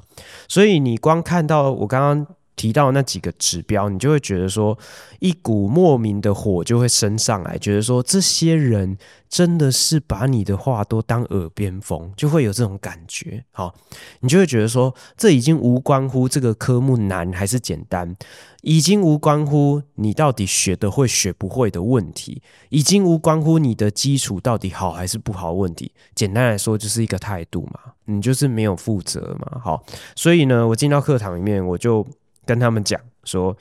[0.48, 2.26] 所以你光看到我刚刚。
[2.54, 4.78] 提到那几个指标，你就会觉得说，
[5.20, 13.44] 一股莫名的火就会升上来，觉得说这些人真的是把你的话都当耳边风，就会有这种感觉。
[13.50, 13.74] 好，
[14.20, 18.14] 你就会觉得说，这已经无关乎这个科目难还是简单，
[18.60, 25.90] 已经无关乎你到底学得会学不会的问题，已经无关乎你的基础到底好还是不好问题。
[26.14, 29.60] 简单来说，就是一个态度嘛，你就是没有负责嘛。
[29.64, 29.82] 好，
[30.14, 32.06] 所以呢，我进到课堂里面，我就。
[32.44, 33.57] 跟他们讲说，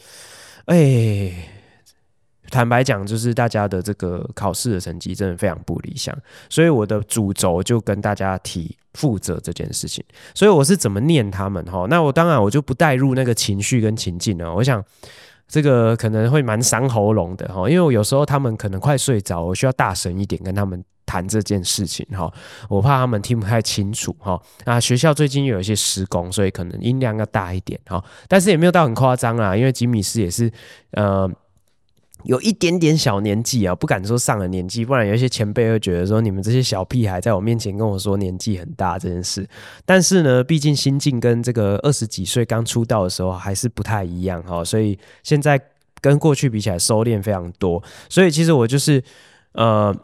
[0.66, 1.32] 哎、
[2.50, 6.16] 坦白讲，就是大家的这个考试的成绩真的非常不理想，
[6.50, 10.04] 所以我的主轴就跟大家提负责这件事情。
[10.36, 11.86] 所以我是怎么念他们哈？
[11.90, 14.54] 那我当然我就不带入那个情绪跟情境了。
[14.54, 14.84] 我想
[15.52, 20.82] 这个可能会蛮伤喉咙的哈，因为我有时候他们可能快睡着，我需要大声一点跟他们。
[21.04, 22.32] 谈这件事情哈，
[22.70, 24.42] 我怕他们听不太清楚哈。
[24.64, 28.02] 那学校最近有一些施工，所以可能音量要大一点哈。
[28.30, 30.50] 但是也没有到很夸张啦，因为吉米斯也是
[30.92, 31.30] 呃
[32.24, 39.48] 有一点点小年纪啊，不敢说上了年纪，不然有一些前辈会觉得说你们这些小屁孩在我面前跟我说年纪很大这件事。
[39.86, 45.60] 但是呢，毕竟心境跟这个二十几岁刚出道的时候还是不太一样哈，所以现在
[46.00, 47.82] 跟过去比起来收敛非常多。
[48.10, 49.04] 所以其实我就是
[49.54, 49.96] 呃。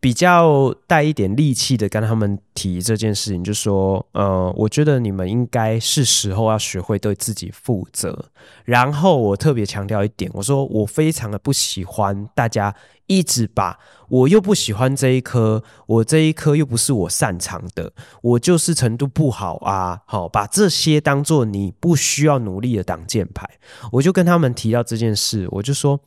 [0.00, 8.30] 比较带一点力气的跟他们提这件事情，就说，呃，我觉得你们应该是时候要学会对自己负责。
[8.64, 12.74] 然后我特别强调一点，我说我非常的不喜欢大家
[13.06, 17.92] 一直把我又不喜欢这一科，我这一科又不是我擅长的，
[18.22, 23.48] 我就是程度不好啊，好，把这些当做你不需要努力的挡箭牌。
[23.92, 26.00] 我就跟他们提到这件事，我就说，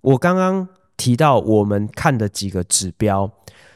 [0.00, 0.66] 我刚刚。
[0.96, 3.30] 提到我们看的几个指标，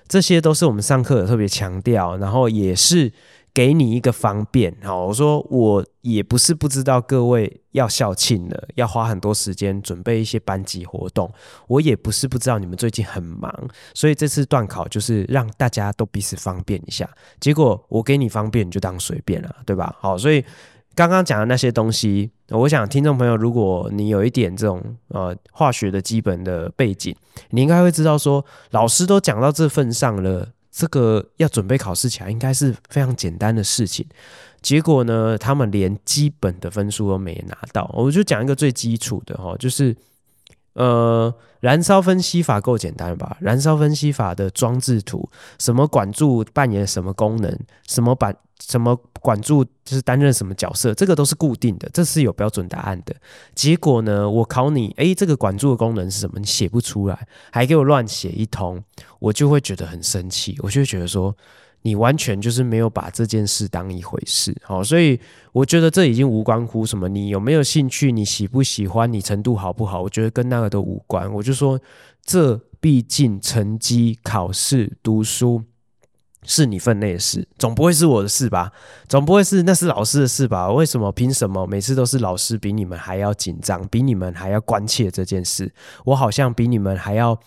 [0.06, 3.12] 这些都是我们上课有特别强调，然后也是
[3.52, 4.76] 给你一个方便。
[4.82, 11.28] 好，我说我也不是不知道各位要校庆了，要花很多时间准备一些班级活动，
[11.66, 13.52] 我也不是不知道你们最近很忙，
[13.94, 17.08] 所以这次段考就是让大家都彼此方便一下。
[17.40, 19.96] 结果我给你方便，你就当随便了，对吧？
[19.98, 20.44] 好，所以。
[20.96, 27.14] 刚刚讲的那些东西，我想听众朋友，如果你有一点这种呃化学的基本的背景，
[27.50, 34.06] 你应该会知道说，老师都讲到这份上了，这个要准备考试起来应该是非常简单的事情。
[34.62, 37.90] 结果呢，他们连基本的分数都没拿到。
[37.92, 39.94] 我就讲一个最基础的哈，就是
[40.76, 43.36] 呃，燃烧分析法够简单吧？
[43.40, 48.34] 燃烧分析法的装置图，什么管柱扮演什么功能，什么板。
[48.58, 53.14] 什么管柱就是担任什么角色，这个都是固定的，这是有标准答案的。
[53.54, 56.40] 结果呢，我考你，诶，这个管柱的功能是什么？
[56.40, 58.82] 你写不出来，还给我乱写一通，
[59.18, 61.36] 我就会觉得很生气，我就会觉得说，
[61.86, 64.52] 你完全就是没有把这件事当一回事。
[64.60, 65.16] 好，所以
[65.52, 71.32] 我觉得这已经无关乎什么你有没有兴趣，你喜不喜欢，你程度好不好，我觉得跟那个都无关。
[71.32, 71.80] 我就说，
[72.24, 75.62] 这毕竟成绩、考试、读书。
[76.46, 78.72] 是你分内的事，总不会是我的事吧？
[79.08, 80.70] 总不会是那是老师的事吧？
[80.70, 81.12] 为什么？
[81.12, 81.66] 凭什么？
[81.66, 85.70] 每次都是老师比你们还要紧张，比你们还要关切这件事？
[86.04, 87.38] 我好像比你们还要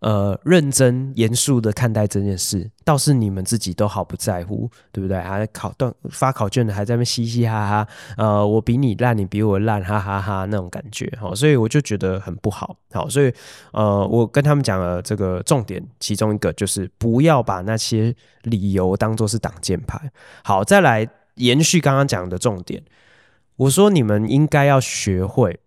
[0.00, 5.18] 呃认真严肃的看待这件事，倒是你们自己都好不在乎，对不对？
[5.20, 13.32] 还考段发考卷的还在那嘻嘻哈哈，呃，我比你烂，你比我烂，哈哈哈哈那种感觉，好，所以我就觉得很不好，好，所以
[13.72, 18.14] 呃，我跟他们讲了这个重点，其中一个就是不要把那些。
[18.50, 20.10] 理由当做是挡箭牌。
[20.42, 22.82] 好，再来延续刚刚讲的重点。
[23.56, 25.60] 我说你们应该要学会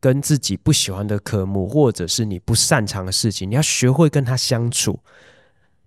[0.00, 5.00] 跟自己不喜欢的科目，或者是你不擅长的事情，你要学会跟他相处，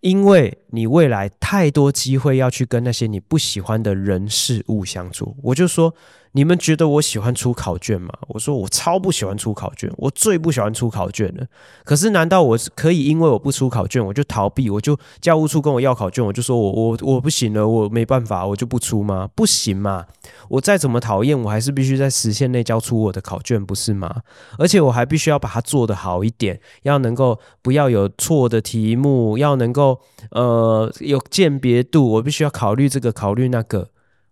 [0.01, 5.35] 因为你未来太多机会要去跟那些你不喜欢的人事物相处。
[5.43, 5.93] 我就说，
[6.33, 8.13] 你们觉得我喜欢出考卷吗？
[8.27, 11.47] 我说我超不喜欢出考卷，我最不喜欢出考卷了。
[11.83, 19.27] 可是难道我可以因为我不出考卷，我就逃避，我就教务处跟我要考卷，我就说我我我不行了，我没办法，我就不出吗？
[19.33, 20.05] 不行嘛！
[20.49, 24.21] 我再怎么讨厌，我还是必须在时限内交出我的考卷，不是吗？
[24.59, 33.89] 而且我还必须要把它做得好一点，要能够不要有错的题目，要能够呃有鉴别度，我必须要考虑这个，考虑那个。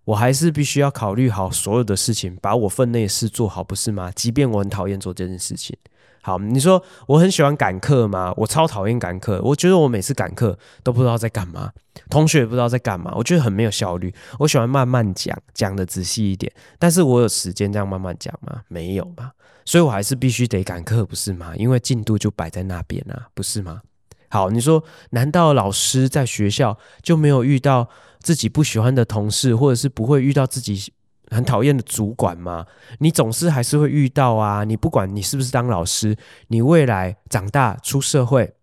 [0.08, 4.10] 我还是必须要考虑好所有的事情，把我分内的事做好，不是吗？
[4.16, 5.76] 即便我很讨厌做这件事情。
[6.22, 8.34] 好，你说我很喜欢赶课吗？
[8.38, 9.42] 我超讨厌赶课。
[9.44, 11.74] 我觉得我每次赶课都不知道在干嘛，
[12.10, 14.14] 同学也不知道在干嘛，我觉得很没有效率。
[14.40, 16.50] 我喜欢慢慢讲，讲得仔细一点。
[16.80, 18.62] 但是我有时间这样慢慢讲吗？
[18.70, 19.32] 没有嘛。
[19.66, 21.54] 所以我还是必须得赶课，不是吗？
[21.58, 23.82] 因为进度就摆在那边啊，不是吗？
[24.30, 27.90] 好，你说难道老师在学校就没有遇到？
[28.28, 30.92] 自己不喜欢的同事，或者是不会遇到自己
[31.32, 32.66] 很讨厌的主管吗？
[33.00, 34.66] 你总是还是会遇到啊！
[34.66, 36.18] 你不管你是不是当老师，
[36.50, 38.54] 你未来长大出社会，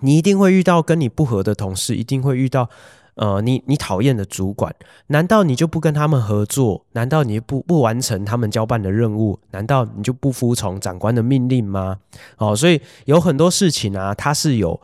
[0.00, 2.68] 你一定会遇到跟你不合的同事，一定会遇到
[3.14, 4.74] 呃你你讨厌的主管。
[5.06, 6.84] 难道你就不跟他们合作？
[6.94, 9.38] 难道你不不完成他们交办的任务？
[9.52, 11.98] 难道你就不服从长官的命令吗？
[12.38, 14.80] 哦，所以有很多事情啊，它是有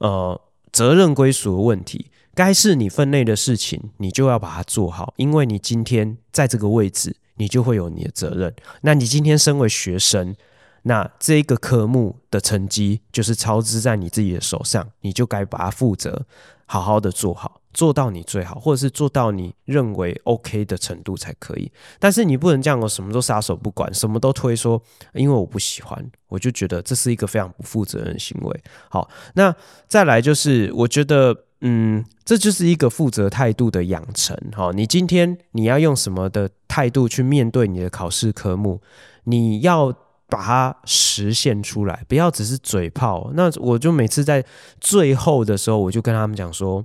[0.00, 0.38] 呃
[0.70, 2.10] 责任归属的问题。
[2.36, 8.54] 该是你分内的事情，你就要把它做好，因为你今天在这个位置，你就会有你的责任。
[8.82, 10.36] 那你今天身为学生，
[10.82, 16.26] 那这个科目的成绩就是操之在你自己的手上，你就该把它负责，
[16.66, 21.72] 好好的做好，做到你最好，或者是做到你认为 OK 的程度才可以。
[21.98, 24.82] 但是你不能这样，我什么都撒手不管，什么都推说，
[25.14, 28.62] 因为我不喜欢，我就觉得这是一个非常不负责任的行为。
[28.90, 29.56] 好，那
[29.88, 31.45] 再来就是，我觉得。
[31.62, 34.36] 嗯，这就是一个负责态度的养成。
[34.54, 38.82] 好，你今天你要用什么的态度去面对你的考试科目？
[39.24, 39.90] 你要
[40.28, 43.30] 把它实现出来，不要只是嘴炮。
[43.32, 44.44] 那我就每次在
[44.80, 46.84] 最后的时候，我就跟他们讲说，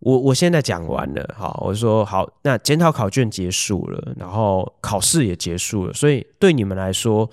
[0.00, 7.30] 我我现在讲完了，哈，我说好，那检讨考卷结束了，然后考试也结束了，所以对你们来说，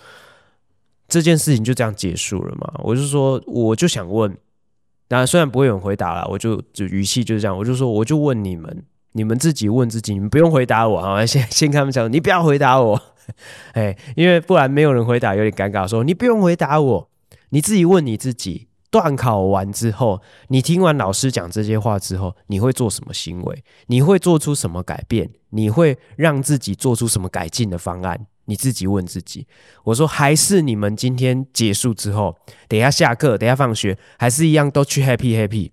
[1.07, 2.71] 这件事情就这样结束了嘛？
[2.83, 4.37] 我就说，我就想问。
[5.09, 8.83] 当然，虽然不会有人回答了，我就就语气就是这样，我就说，我就问你们，
[9.13, 13.01] 你们自己问自己，你们不用回答我 啊，先先跟他们讲，你不要回答我，
[13.73, 15.87] 哎，因为不然没有人回答，有点尴尬。
[15.87, 17.09] 说你不用回答我，
[17.49, 23.63] 你自己问你自己，段考完之后，你听完老师讲这些话之后，你会做什么行为？
[23.87, 25.27] 你会做出什么改变？
[25.49, 28.27] 你会让自己做出什么改进的方案？
[28.49, 29.45] 你自己问自己，
[29.83, 32.35] 我说还是你们今天结束之后，
[32.67, 35.69] 等一下下课，等一下放学，还是一样都去 happy happy，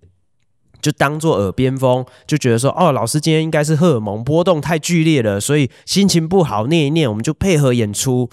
[0.79, 8.29] 就当做耳边风，就觉得说哦，老师今天应该是荷尔蒙波动太剧烈了，所以心情不好，念一念，我们就配合演出，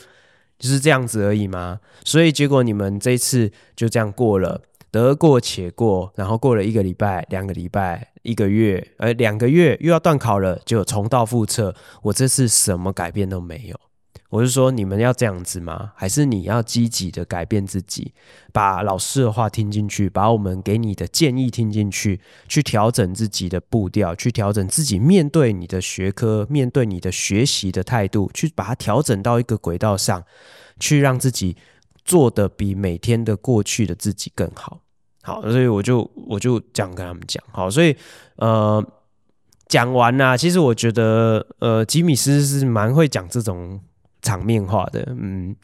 [0.59, 1.81] 就是这样子而已吗？
[2.05, 13.81] 所以结果你们这次就这样过了，得过且过，然后过了一个礼拜、两个礼拜、一个月，呃，两个月又要段考了，就重蹈覆辙，我这次什么改变都没有。
[14.35, 15.93] 我是说，你们要这样子吗？
[15.95, 18.13] 还是你要积极的改变自己，
[18.53, 30.25] 把老师的话听进去，把我们给你的建议听进去，去调整自己的步调，去调整自己面对你的学科、面对你的学习的态度，去把它调整到一个轨道上，
[30.81, 31.57] 去让自己
[32.05, 34.81] 做得比每天的过去的自己更好。
[35.23, 37.41] 好，所以我就我就这样跟他们讲。
[37.53, 37.97] 好，所以
[38.39, 38.85] 呃，
[39.69, 40.37] 讲完啦。
[40.37, 43.81] 其实我觉得呃，吉米斯是蛮会讲这种。
[44.25, 45.55] 场面化的，嗯，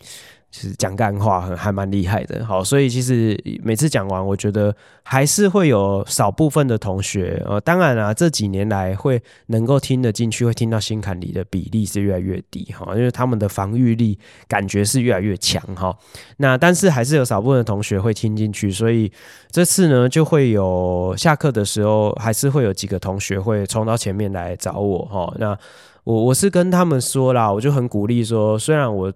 [0.50, 2.44] 其实讲干话很还蛮厉害的。
[2.44, 15.96] 好，所以其实每次讲完，我觉得还是会有少部分的同学，呃，当然啊，这几年来会能够听得进去，会听到心坎里的比例是越来越低哈，因为他们的防御力感觉是越来越强哈。
[16.38, 19.10] 那但是还是有少部分的同学会听进去，所以
[19.52, 25.32] 这次呢，就会有下课的时候，还是会有几个同学会冲到前面来找我哈。
[25.38, 25.56] 那
[26.02, 29.12] 我我是跟他们说啦，我就很鼓励说，虽然我。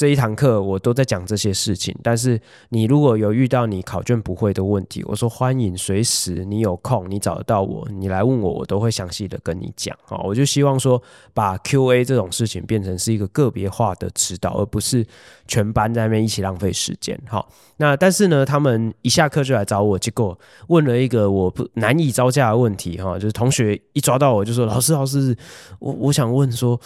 [0.00, 2.40] 这一堂课我都在讲这些事情，但是
[2.70, 9.94] 你如果有遇到你考卷不会的问题，我说欢迎随时你有空你找得到我，你来问我，我都会详细的跟你讲。
[10.08, 11.02] 啊，我就希望说
[11.34, 15.06] 把 QA 这种事情变成是一个个别化的指导，而不是
[15.46, 17.20] 全班在那边一起浪费时间。
[17.28, 20.38] 好，那但是呢，他们一下课就来找我，结果
[20.68, 25.36] 问了一个我不难以招架的问题哈，就是同学一抓到我就说老师老师，
[25.78, 26.80] 我我想问说，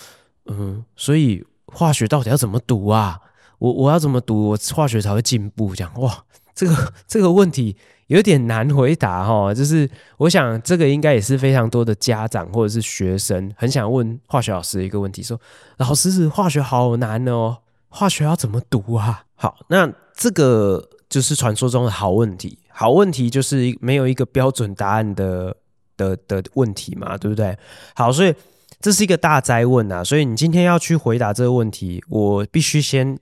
[0.46, 1.44] 嗯，所以。
[1.74, 3.20] 化学到底要怎么读啊？
[3.58, 5.74] 我我要怎么读，我化学才会进步？
[5.74, 7.76] 这样哇，这个这个问题
[8.08, 15.40] 有点难回答哈，就是我想这个应该也是非常多的家长或者是学生很想问化学老师一个问题，说
[15.78, 17.56] 老师，化学好难哦，
[17.88, 19.24] 化学要怎么读啊？
[19.34, 25.56] 好，那这个就是传说中的好问题，好问题就是没有一个标准答案的
[25.96, 27.56] 的的问题嘛，对不对？
[27.94, 28.34] 好，所以
[28.80, 33.18] 这是一个大哉问啊，所以你今天要去回答这个问题，我必须先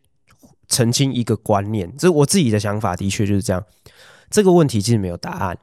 [0.69, 3.63] 澄清一个观念，这我自己的想法，的确就是这样。
[4.29, 5.59] 这个问题其实没有答案，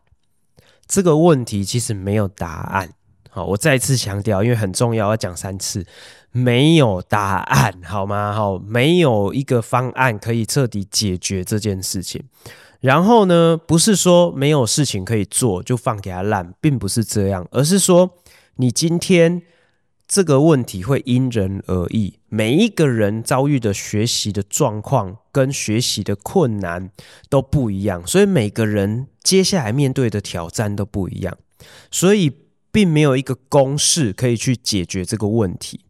[0.88, 2.94] 这个问题其实没有答案。
[3.30, 5.86] 好，我再次强调，因为很重要，要讲三次，
[6.32, 8.32] 没有答案，好吗？
[8.32, 12.24] 好，没有一个方案可以彻底解决这件事情。
[12.80, 18.12] 然后呢，不是说没有事情可以做就放给他烂，并不是这样，而是说
[18.56, 19.42] 你今天。
[20.10, 26.90] 这个问题会因人而异，每一个人遭遇的学习的状况跟学习的困难
[27.30, 31.38] 都不一样，所以每个人接下来面对的挑战都不一样，
[31.92, 32.32] 所以
[32.72, 35.82] 并没有一个公式可以去解决这个问题。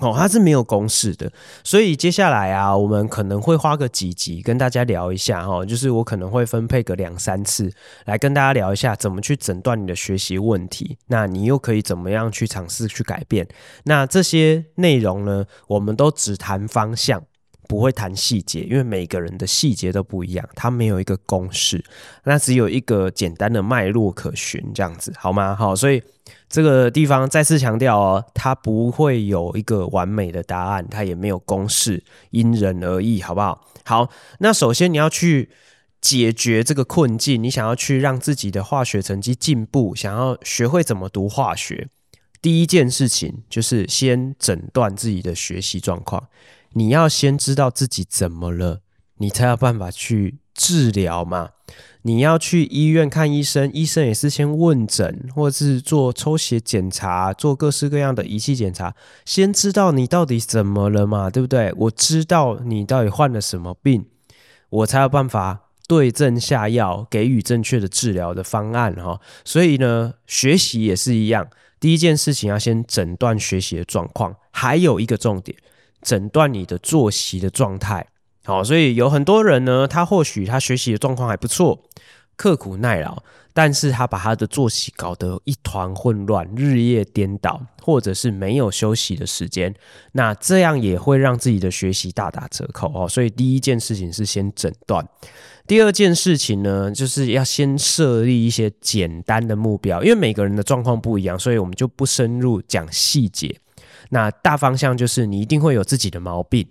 [0.00, 1.30] 哦，它是没有公式的，
[1.62, 7.70] 所以接下来啊，我们可能会花个几集跟大家聊一下哈，就是我可能会分配个两三次
[8.06, 13.46] 来跟大家聊一下怎么去诊断你的学习问题，那你又可以怎么样去尝试去改变？
[13.84, 17.22] 那这些内容呢，我们都只谈方向。
[17.70, 21.84] 不会谈细节，因为每个人的细节都不一样，它没有一个公式，
[22.24, 25.54] 那只有一个简单的脉络可循，这样子好吗？
[25.54, 26.02] 好，所以
[26.48, 33.64] 这个地方再次强调哦，它不会有一个完美的答案，它也没有公式，因人而异，好不好？
[33.84, 34.10] 好，
[34.40, 35.50] 那首先你要去
[36.00, 41.86] 解决这个困境，你想要去让自己的化学成绩进步，想要学会怎么读化学，
[42.42, 46.26] 第一件事情就是先诊断自己的学习状况。
[46.74, 48.80] 你要先知道自己怎么了，
[49.18, 51.50] 你才有办法去治疗嘛。
[52.02, 58.94] 你要去医院看医生，医生也是先问诊，或者是做抽血检查，做各式各样的仪器检查，
[59.26, 61.72] 先知道你到底怎么了嘛，对不对？
[61.76, 64.06] 我知道你到底患了什么病，
[64.70, 69.20] 我才有办法对症下药，给予正确的治疗的方案哈。
[69.44, 71.48] 所以呢，学习也是一样，
[71.78, 75.58] 第一件事情要先诊断学习的状况，还有一个重点。
[76.02, 78.06] 诊断你的作息的状态，
[78.44, 81.82] 好，所以有很多人呢，他或许他学习的状况还不错，
[82.36, 83.22] 刻苦耐劳，
[83.52, 89.74] 但是他把他的作息搞得一团混乱，日夜颠倒，或者是没有休息的时间，
[90.12, 93.06] 那这样也会让自己的学习大打折扣哦。
[93.08, 95.06] 所以第一件事情是先诊断，
[95.66, 103.54] 第二件事情呢，就是要先设立一些简单的目标，因为每个人的状况不一样，所以我们就不深入讲细节。
[104.10, 106.68] 那大方向就是你一定会有自己的毛病，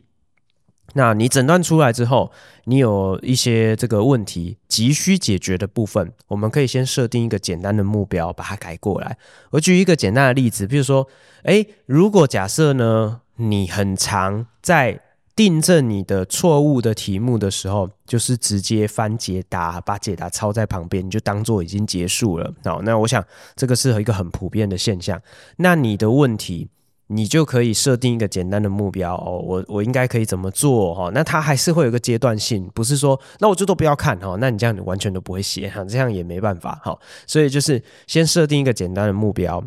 [0.93, 2.31] 那你诊断出来之后，
[2.65, 9.17] 你有一些这个问题急需解决的部分，我们可以先设定一个简单的目标，把它改过来。
[9.51, 11.07] 我举一个简单的例子，比如说，
[11.43, 14.99] 诶，如果假设呢，你很常在
[15.35, 22.53] 订正你的错误的题目的时候，就是直接翻解答，把解答抄在旁边，你就当做已经结束了。
[22.65, 23.23] 好，那我想
[23.55, 25.21] 这个是一个很普遍的现象。
[25.55, 26.67] 那你的问题，
[27.11, 31.09] 你就可以设定一个简单的目标哦，我我应该可以怎么做哈？
[31.11, 36.95] 那它还是会有个阶段性，不是说那我就都不要看哈，那你这样你完全都不会写哈，这样也没办法哈。
[37.25, 39.63] 所以就是先设定一个简单的目标，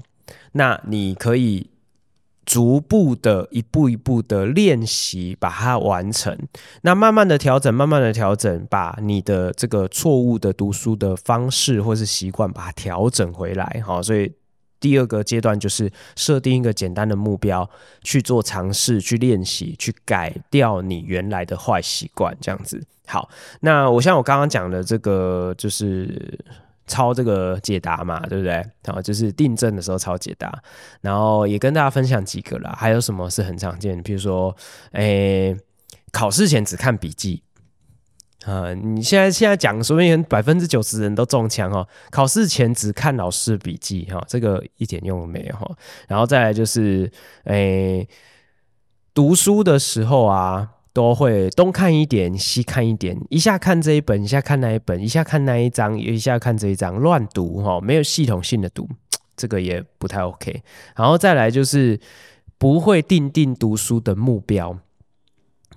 [0.53, 1.69] 那你可以
[2.47, 6.39] 逐步的一步一步的练习把它完成，
[6.83, 14.33] 那慢慢的调整，慢慢的调整，把你的这个错误的读书的方式或是习惯把它调整回来哈，所以。
[14.83, 17.71] 第二个阶段就是设定一个简单的目标，
[18.03, 22.85] 去做尝试，去练习，去改掉你原来的坏习惯，这样子。
[23.07, 23.29] 好，
[23.61, 26.39] 那我像我刚刚讲的这个，就是
[26.87, 28.53] 抄这个解答嘛，对不对？
[28.85, 30.53] 然后就是订正的时候抄解答，
[31.01, 32.75] 然后也跟大家分享几个啦。
[32.77, 34.03] 还有什么是很常见的？
[34.03, 34.55] 比如说，
[34.93, 35.57] 诶，
[36.11, 37.43] 考试前只看笔记。
[38.45, 41.87] 啊，你现在现在讲，说不定百分之九十人都中枪哦。
[42.11, 45.71] 考试前只看老师笔记哈，这个一点用都没有哈。
[46.09, 47.09] 然后再来就是，
[47.45, 48.09] 诶、
[49.15, 58.89] 读书的时候啊，都会东看一点，西看一点，一下看这一本，一下看那一本，一下看那一章，一下看这一章，乱读哈，没有系统性的读，
[59.37, 60.65] 这个也不太 OK。
[60.97, 62.01] 然后再来就是
[62.59, 64.77] 不会定定读书的目标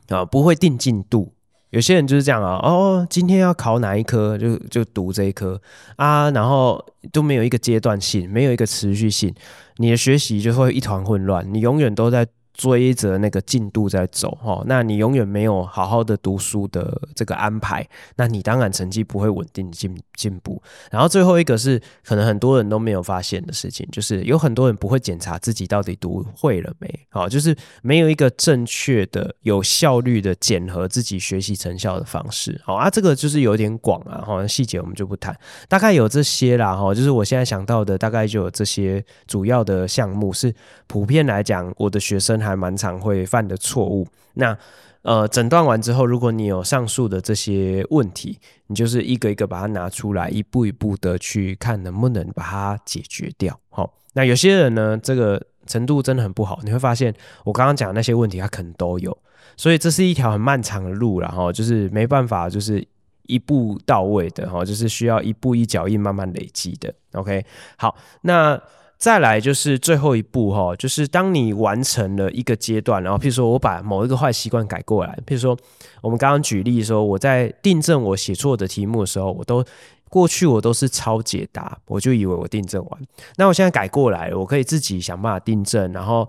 [0.07, 1.34] 啊，不会定进度。
[1.76, 5.61] 有些人就是这样啊，哦，今天要考哪一科就就读这一科
[5.97, 9.36] 啊，然后都没有一个阶段性，没有一个持续性，
[9.76, 17.85] 你的学习就会一团混乱，你永远都在追着那个进度在走哈，那你永远没有好好的读书的这个安排，
[18.15, 20.61] 那你当然成绩不会稳定进进步。
[20.89, 32.61] 然后最后一个是可能很多人都没有发现的事情，就是有很多人不会检查自己到底读会了没，好，就是没有一个正确的、有效率的检核自己学习成效的方式。
[32.63, 35.37] 好啊，这个就是有点广啊，好，细节我们就不谈，
[35.67, 40.55] 大概有这些啦哈，就是我现在想到的大概就有这些主要的项目，是
[40.87, 42.44] 普遍来讲我的学生。
[42.45, 44.07] 还蛮常会犯的错误。
[44.35, 44.57] 那
[45.01, 53.59] 呃，诊断完之后，如果你有上述的这些问题，你就是一个一个把它拿出来，一步一步的去看能不能把它解决掉。
[53.69, 59.15] 好，那有些人呢，这个程度真的很不好，你会发现我刚刚讲的那些问题，他可能都有。
[59.55, 62.83] 所以这是一条很漫长的路，然后就是没办法，就是
[63.27, 66.91] 一步到位的哈，就是需要一步一脚印慢慢累积的。
[67.13, 67.45] OK，
[67.77, 68.59] 好，那。
[68.97, 75.55] 再来就是最后一步哈，就是当你完成了一个阶段，然后譬如说我把某一个坏习惯改过来，譬如说
[76.01, 79.63] 我们刚刚举例说我在订正我写错的题目的时候，我都
[80.09, 83.01] 过去我都是抄解答，我就以为我订正完，
[83.35, 86.27] 那我现在改过来了，我可以自己想办法订正，然后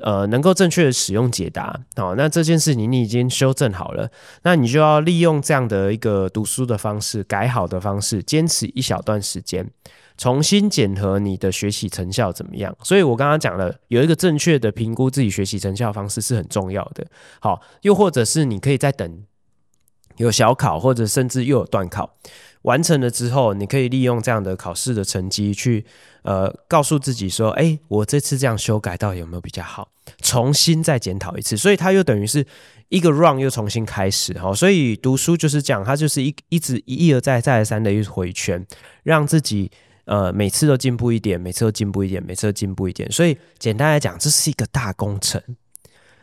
[0.00, 4.10] 呃能够正确的使用解答，好，那这件事情你已经修正好了，
[4.42, 9.70] 那你就要利用这样的一个读书的方式，改好的方式，坚持一小段时间。
[10.22, 12.72] 重新检核你的学习成效怎么样？
[12.84, 17.04] 所以我刚刚讲了，有一个正确的评估自己学习成效方式是很重要的。
[17.40, 19.24] 好，又或者是你可以再等
[20.18, 22.14] 有小考，或者甚至又有段考
[22.62, 25.84] 完成了之后，你可以利用这样的考试的成绩去
[26.22, 29.88] 呃告诉自己说：哎，我这次这样修改到底有没有比较好？
[30.22, 32.46] 重新再检讨一次，所以它又等于是
[32.90, 34.38] 一个 run 又重新开始。
[34.38, 38.64] 好，所以读书就是这样，它就是一一直一一而再再而三的一回圈，
[39.02, 39.72] 让自己。
[40.04, 43.10] 呃，每次都进步一点，每次都进步一点，每次都进步一点。
[43.10, 45.40] 所以简单来讲，这是一个大工程。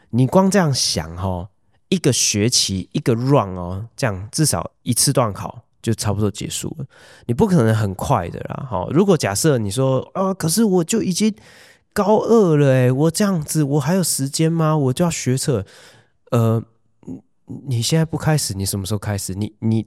[0.10, 1.50] 你光这样想哦，
[1.88, 6.86] 一个学期一个 run 哦，这样至少一次段考就差不多结束了。
[7.28, 8.68] 你不可能很快的啦。
[8.70, 11.34] 好，如果假设你说，呃，可是我就已经
[11.94, 14.76] 高二了，诶，我这样子我还有时间吗？
[14.76, 15.66] 我就要学测，
[16.32, 16.64] 呃。
[17.68, 19.34] 你现在不开始，你什么时候开始？
[19.34, 19.86] 你你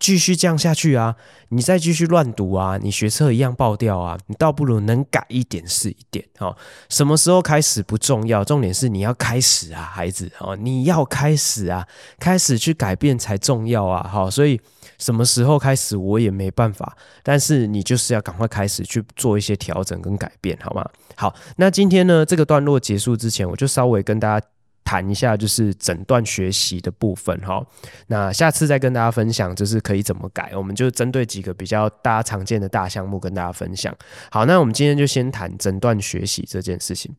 [0.00, 1.14] 继续这样下去啊？
[1.50, 2.76] 你再继续乱读啊？
[2.82, 4.18] 你学测一样爆掉啊？
[4.26, 6.26] 你倒不如能改一点是一点。
[6.40, 6.56] 哦，
[6.88, 11.86] 什么时候开始不重要，重点是你要开始啊，孩子哦，你要开始啊，
[12.18, 14.06] 开始去改变才重要啊。
[14.10, 14.60] 好，所以
[14.98, 20.84] 什么时候开始我也没办法，但是你就是要赶快开始去做一些调整跟改变，好吗？
[21.14, 24.46] 好，那今天呢，这个段落结束之前，我就稍微跟大家。
[24.84, 27.66] 谈一下就是诊断学习的部分哈，
[28.06, 33.96] 那下次再跟大家分享就是可以怎么改，我们就针对几个比较大家常见的大项目跟大家分享。
[34.30, 37.16] 好，那我们今天就先谈诊断学习这件事情。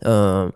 [0.00, 0.50] 嗯，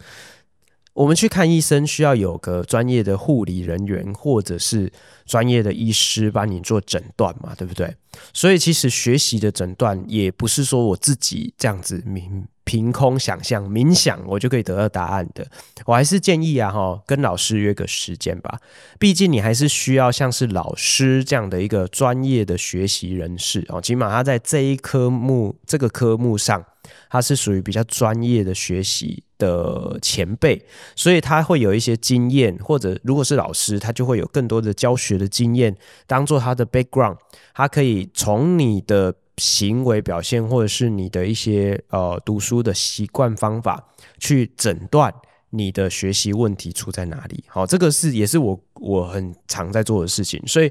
[0.95, 4.91] 我们去看医生需要有个专业的护理人员或者是
[5.27, 7.95] 专业的医师帮你做诊断嘛，对不对？
[8.33, 12.47] 所以其实学习的诊断也不是说我自己这样子明。
[12.65, 15.47] 凭空想象、冥想，我就可以得到答案的。
[15.85, 18.59] 我还是建议啊，哈，跟老师约个时间吧。
[18.99, 26.65] 毕竟你还是需要像是老师这样的一个专业的学习人士哦，起码他在这一科目、这个科目上，
[27.11, 37.17] 他是属于比较专业的学习的前辈，所以他会有一些经验，或者如果是老师，他就会有更多的教学的经验，当做他的 background，
[37.55, 39.15] 他可以从你的。
[39.39, 43.83] 行为表现，或者是你的一些呃读书的习惯方法，
[44.19, 45.13] 去诊断
[45.51, 47.45] 你的学习问题出在哪里。
[47.47, 50.43] 好，这个是也是我我很常在做的事情。
[50.47, 50.71] 所以，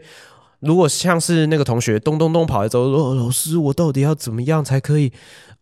[0.60, 5.12] 如果像是那个同学咚咚咚跑来之后说：“老师，我到底要怎么样才可以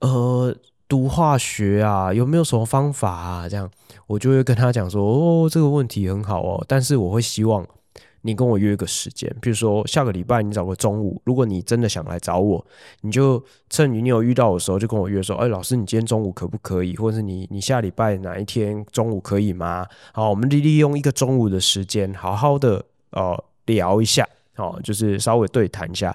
[0.01, 0.55] 呃
[0.87, 2.13] 读化学啊？
[2.13, 3.69] 有没有什么方法啊？”这样
[4.07, 7.65] 我就会跟他讲说：“哦，这个问题很好哦，但是我会希望。”
[8.21, 12.65] 你跟我约个时间，比如说下个礼拜你找个中午，如果你真的想来找我，
[13.01, 16.95] 你就趁你有遇到我的时候就跟我约说，哎，老师，你今天中午可不可以？
[16.95, 19.85] 或者是你你下礼拜哪一天中午可以吗？
[20.13, 24.27] 好，我们利利用一个中午的时间，好好的呃聊一下。
[24.55, 26.13] 哦，就是稍微对谈一下，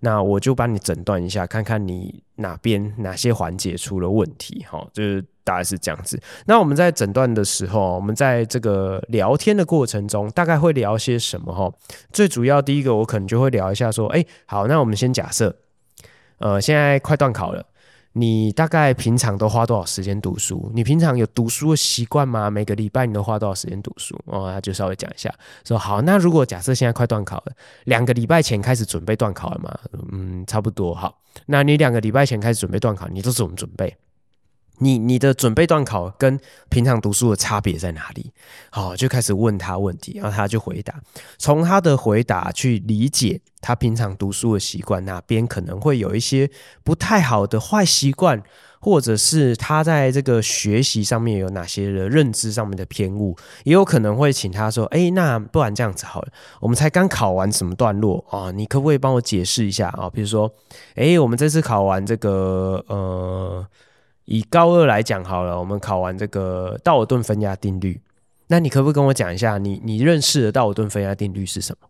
[0.00, 4.62] 那我就帮你诊断一下，看看你哪边哪些环节出了问题。
[4.68, 6.20] 好，就是大概是这样子。
[6.46, 11.54] 那我们在诊断的时候，我们在这个聊天的过程中，大概会聊些什么？
[11.54, 11.72] 哈，
[12.12, 15.54] 最主要第一个，我可能就会聊一下说，哎，好，那我们先假设，
[16.38, 17.64] 呃，现在快段考了。
[18.18, 20.72] 你大概平常都花多少时间读书？
[20.74, 22.50] 你平常有读书的习惯吗？
[22.50, 24.18] 每个礼拜你都花多少时间读书？
[24.24, 25.30] 哦，那就稍微讲一下，
[25.66, 26.00] 说好。
[26.00, 27.52] 那如果假设现在快段考了，
[27.84, 29.78] 两个礼拜前开始准备段考了吗？
[30.12, 30.94] 嗯，差不多。
[30.94, 33.94] 好，那你两个礼拜前开始准备段考，你都怎么准备？
[34.78, 38.30] 你你的准备段考跟平常读书的差别在哪里？
[38.70, 40.94] 好，就开始问他问题，然后他就回答，
[41.38, 46.50] 从他的回答去理解他平常读书的习惯，哪边可能会有一些
[46.84, 48.42] 不太好的坏习惯，
[48.80, 56.28] 或者是他在这个学习上面有哪些的认知上面的偏误，也有可能会请他说，哎，那不然这样子好了，
[56.60, 58.50] 我们才刚考完什么段落啊？
[58.50, 60.10] 你可不可以帮我解释一下啊？
[60.10, 60.52] 比如说，
[60.96, 63.66] 哎，我们这次考完这个呃。
[64.26, 68.00] 以高二来讲好了，我们考完这个道尔顿分压定律，
[68.48, 71.88] 那你可不可以跟我讲一下你，你认识的道尔顿分压定律是什么？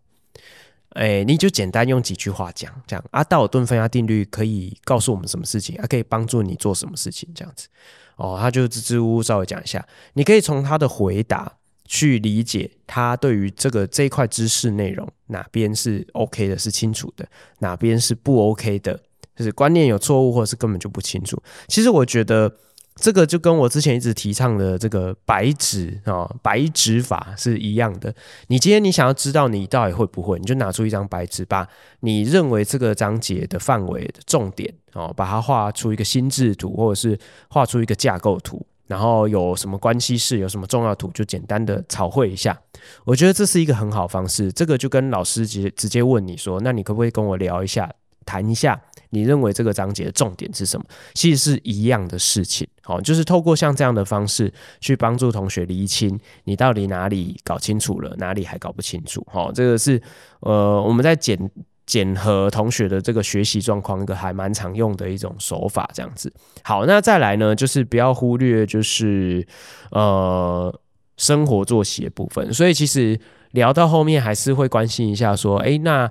[0.90, 5.76] 哎，你就简单用几句话讲，这样啊，道尔顿分压定律可以告诉我们什么事情？
[5.76, 7.28] 啊，可以帮助你做什么事情？
[7.34, 7.68] 这样子
[8.16, 11.52] 哦，他就支支吾吾稍微讲一下，你可以从他的回答
[11.84, 17.26] 去理解他对于这个这一块知识内容哪边是 OK 的，是清楚的，
[17.58, 19.00] 哪边是不 OK 的。
[19.36, 21.40] 就是观念有错误，或者是根本就不清楚。
[21.68, 22.50] 其实我觉得
[22.96, 28.14] 这个就跟我之前一直提倡的这个白纸啊白纸法是一样的。
[28.46, 31.68] 你今天你想要知道你到底会不会，你就拿出一张白纸，把
[32.00, 37.18] 你认为这个章节的范围的重点哦，把它画出一个心智图，或者是
[37.50, 42.58] 画出一个架构图，然后有什么关系式，有什么重要图，就简单的草绘一下。
[43.04, 44.50] 我觉得这是一个很好方式。
[44.50, 47.92] 这个就跟老师直接直接问你说，那你可不可以跟我聊一下？
[48.24, 48.80] 谈一下，
[49.10, 50.84] 你认为这个章节的重点是什么？
[51.14, 59.26] 其实是一样的事情，好，就是透过像这样的方式去帮助同学厘清你到底哪里搞清楚了，哪里还搞不清楚。
[59.30, 60.00] 好，这个是
[60.40, 61.38] 呃我们在检
[61.86, 66.32] 检核同学的这个学习状况一个还蛮常用的一种手法，这样子。
[66.62, 69.46] 好，那再来呢，就是不要忽略就是
[69.90, 70.74] 呃
[71.16, 72.52] 生活作息的部分。
[72.52, 73.18] 所以其实
[73.52, 76.10] 聊到后面还是会关心一下，说，哎，那。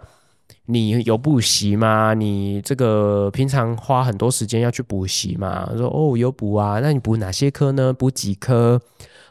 [0.68, 2.14] 你有补习吗？
[2.14, 5.70] 你这个平常花很多时间要去补习吗？
[5.78, 6.80] 说哦，有补啊。
[6.82, 7.94] 那你补哪些科呢？
[7.94, 8.82] 补几科？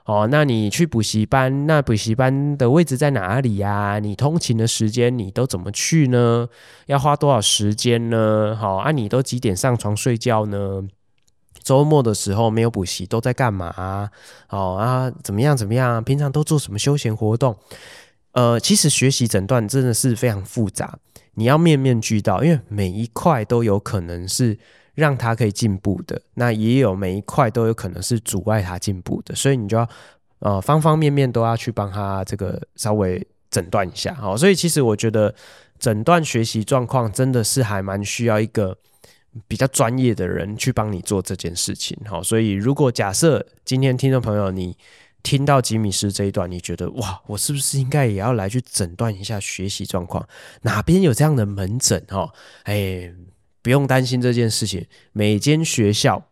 [0.05, 3.99] 哦，那你去补习班，那补习班的位置在哪里呀？
[3.99, 6.47] 你通勤的时间你都怎么去呢？
[6.87, 8.55] 要花多少时间呢？
[8.61, 10.83] 好啊，你都几点上床睡觉呢？
[11.63, 14.11] 周末的时候没有补习都在干嘛？
[14.51, 16.05] 哦啊，怎么样怎么样？
[16.05, 17.57] 平常都做什么休闲活动？
[18.35, 20.99] 呃，其实学习诊断真的是非常复杂。
[21.35, 24.57] 你要面面俱到，因为每一块都有可能是
[24.95, 29.89] 让他可以进步的，那也有每一块都有可能是阻碍他进步的，所以你就要
[30.41, 35.35] 呃方方面面都要去帮他这个稍微诊断一下，好，所以其实我觉得
[35.79, 38.77] 诊断学习状况真的是还蛮需要一个
[39.49, 44.77] 比较专业的人去帮你做这件事情，好，所以如果假设今天听众朋友你。
[45.25, 50.29] 听到吉米斯这一段，你觉得哇，我是不是应该也要来去诊断一下学习状况？
[50.63, 52.05] 哪边有这样的门诊？
[52.09, 52.31] 哈，
[52.65, 53.11] 哎，
[53.63, 54.87] 不用担心这件事情。
[55.13, 56.23] 每间学校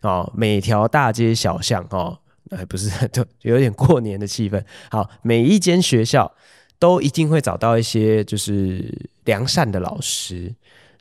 [0.00, 2.18] 啊，每条大街小巷哦，
[2.48, 4.64] 哎，不是， 就有点过年的气氛。
[4.90, 6.34] 好，每一间学校
[6.78, 10.54] 都一定会找到一些就是良善的老师。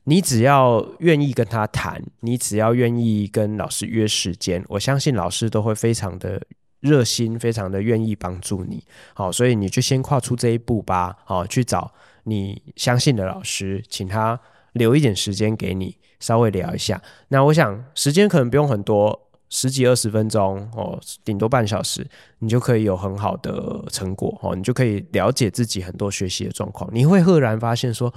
[0.03, 6.41] 你只要愿意跟他谈，你只要愿意跟老师约时间，我相信老师都会非常的。
[6.87, 8.83] 热心，非常的愿意帮助你，
[9.13, 11.91] 好，所以你就先跨出这一步吧，好，去找
[12.23, 14.39] 你相信的老师，请他
[14.73, 17.01] 留一点时间给你，稍微聊一下。
[17.27, 22.05] 那我想时间可能不用很多，十几二十分钟哦，顶多半小时，
[22.39, 26.89] 你就可以有很好的成果哦，你就可以了解自己很多学习的状况。
[26.93, 28.13] 你会赫然发现说，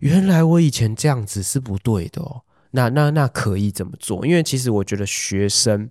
[0.00, 2.42] 原来我以前这样子是不对的哦。
[2.72, 4.26] 那那那可以怎么做？
[4.26, 5.88] 因为其实我觉得学生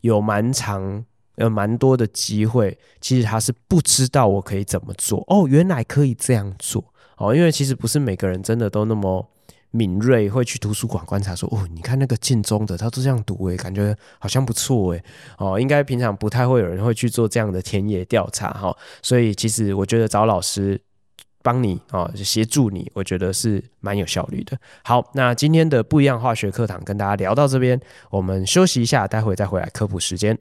[0.00, 1.04] 有蛮长。
[1.38, 6.84] 有蛮多的机会，其实他是不知道我可以怎么做哦，原来可以这样做
[7.16, 9.28] 哦，因为其实不是每个人真的都那么
[9.70, 15.04] 敏锐，会去图书馆观察说哦，你看那个建中的，他都这样读诶，感觉好像不错诶。
[15.36, 20.80] 哦，应该平常不太会有人会去做这样的田野调查哈，所以其实我觉得找老师
[21.42, 24.58] 帮你啊，协助你，我觉得是蛮有效率的。
[24.82, 27.78] 好，那今天的不一样化学课堂跟大家聊到这边，
[28.10, 30.36] 我们休息一下，待会再回来科普时间。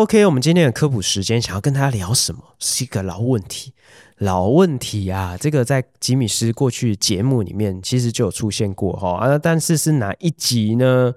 [0.00, 2.40] ，OK，我们今天的科普时间想要跟大家聊什么？
[2.58, 3.74] 是一个老问题，
[4.16, 5.36] 老问题啊！
[5.38, 11.12] 这个在吉米斯过去节目里面其实就有出现过哈啊，但是是哪一集呢？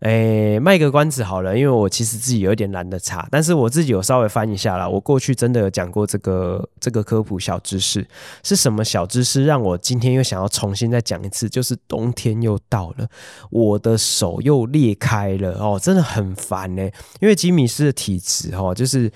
[0.00, 4.88] 诶，卖个关子好了，因为我其实自己有一点懒得查，但是我自己有稍微翻一下啦。
[4.88, 8.06] 我过去真的有讲过这个这个科普小知识，
[8.44, 11.48] 是什么小知识让我今天又想要重新再讲一次？
[11.48, 13.08] 就是冬天又到了，
[13.50, 16.82] 我的手又裂开了哦，真的很烦呢。
[17.20, 19.10] 因为吉米斯的体质哦，就是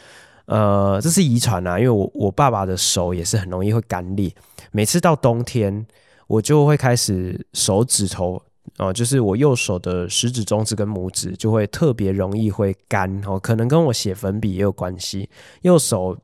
[0.46, 4.32] 呃，这是遗传啊，因为我我爸爸的手也是很容易会干裂，
[4.72, 5.86] 每次到冬天
[6.26, 8.42] 我就会开始手指头。
[8.78, 15.28] 哦，就是我右手的食指、中指跟拇指就会特别容易会干哦，可能跟我写粉笔也有关系。
[15.60, 16.16] 右手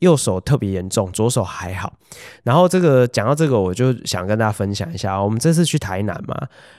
[0.00, 1.92] 右手特别严重，左手还好。
[2.42, 5.22] 然后这个讲到这个，我就想跟大家分享一下。
[5.22, 6.36] 我们这次去台南嘛，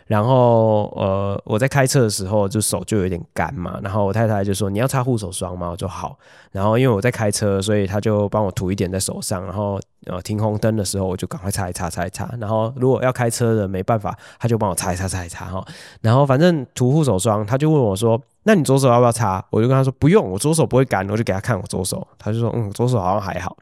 [0.07, 6.17] 然后呃，我在开车的时候就手就有点干嘛，然后我太太就说：“你要擦护手霜吗？”我就好。
[6.51, 9.79] 然后因为我在开车，所以他就帮我涂一点在手上，然后。
[10.05, 12.29] 呃，停红灯的时候，我就赶快擦一擦，擦一擦。
[12.39, 15.65] 然后，如果要开车的没办法，他就帮我擦一擦，擦一擦哈。
[16.01, 23.57] 然后，反正涂护手霜，他就问我说：“那你左手要不要擦？”我就跟他说：“不用，我左手不会干。”我就给他看我左手，他就说：“嗯，左手好像还好。”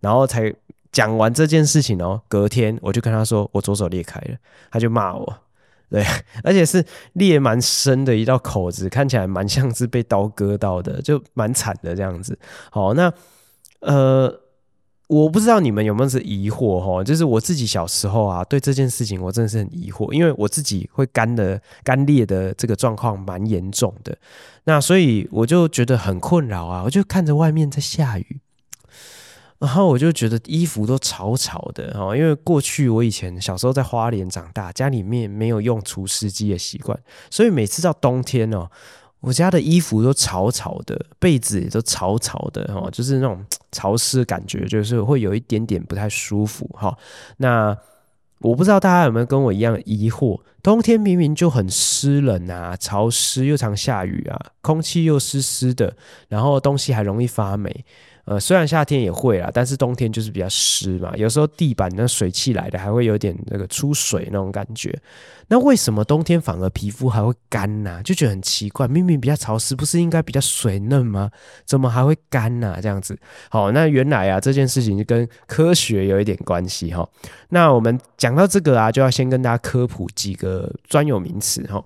[0.00, 0.54] 然后才
[0.92, 2.20] 讲完这件事情哦。
[2.28, 4.36] 隔天我就跟他说：“我左手裂开了。”
[4.70, 5.34] 他就骂我，
[5.90, 6.04] 对，
[6.44, 6.84] 而且是
[7.14, 12.38] 裂蛮深的一道口子，看起来蛮像是被刀割到的，就蛮惨的这样子。
[12.70, 13.12] 好，那
[13.80, 14.32] 呃。
[15.08, 24.16] 我不知道你们有没有是疑惑哈，就是我自己小时候啊，对这件事情我真的是很疑惑，因为我自己会干的干裂的这个状况蛮严重的，
[24.64, 28.38] 那所以我就觉得很困扰啊，我就看着外面在下雨，
[29.58, 36.98] 然后我就觉得衣服都潮潮的哈，因为过去我以前小时候在花莲长大，家里面没有用除湿机的习惯，
[37.30, 38.70] 所以每次到冬天哦。
[39.20, 46.96] 我家的衣服都潮潮的，被子也都潮潮的哈，就是那种 潮湿的感觉，就是会有一点点不太舒服哈。
[47.38, 47.76] 那
[48.40, 50.40] 我不知道大家有没有跟我一样疑惑？
[50.62, 55.96] 冬天明明就很湿冷啊，潮湿又常下雨啊，空气又湿湿的，
[56.28, 57.84] 然后东西还容易发霉。
[58.30, 64.94] 呃，虽然夏天也会啦，但是冬天就是比较湿嘛，有时候地板那水汽来的还会有点那个出水那种感觉。
[65.46, 68.02] 那为什么冬天反而皮肤还会干呢？
[68.04, 71.30] 就觉得很奇怪，明明比较潮湿，不是应该比较水嫩吗？
[71.64, 72.78] 怎么还会干呢？
[72.82, 73.18] 这样子，
[73.48, 77.08] 好，那原来啊这件事情就跟科学有一点关系哈。
[77.48, 81.82] 那我们讲到这个啊，就要先跟大家科普几个专有名词哈。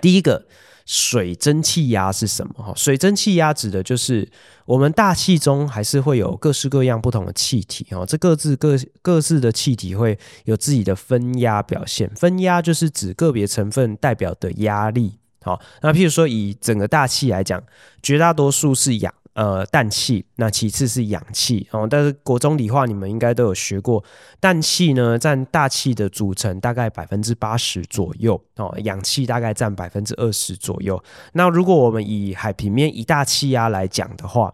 [0.00, 0.46] 第一个。
[0.88, 2.54] 水蒸气压是什么？
[2.56, 4.26] 哈，水蒸气压指的就是
[4.64, 12.08] 我们大气中还是会有各式各样不同的气体哦，这各自各各自的气体会有自己的分压表现。
[12.16, 15.18] 分压就是指个别成分代表的压力。
[15.42, 17.62] 好，那譬如说以整个大气来讲，
[18.02, 19.12] 绝大多数是氧。
[19.38, 21.86] 呃，氮气，那其次是氧气哦。
[21.88, 24.02] 但是国中理化你们应该都有学过，
[24.40, 31.00] 氮气呢占大气的组成大概百分之八十左右哦，氧气大概占百分之二十左右。
[31.34, 34.52] 那如果我们以海平面一大气压来讲的话，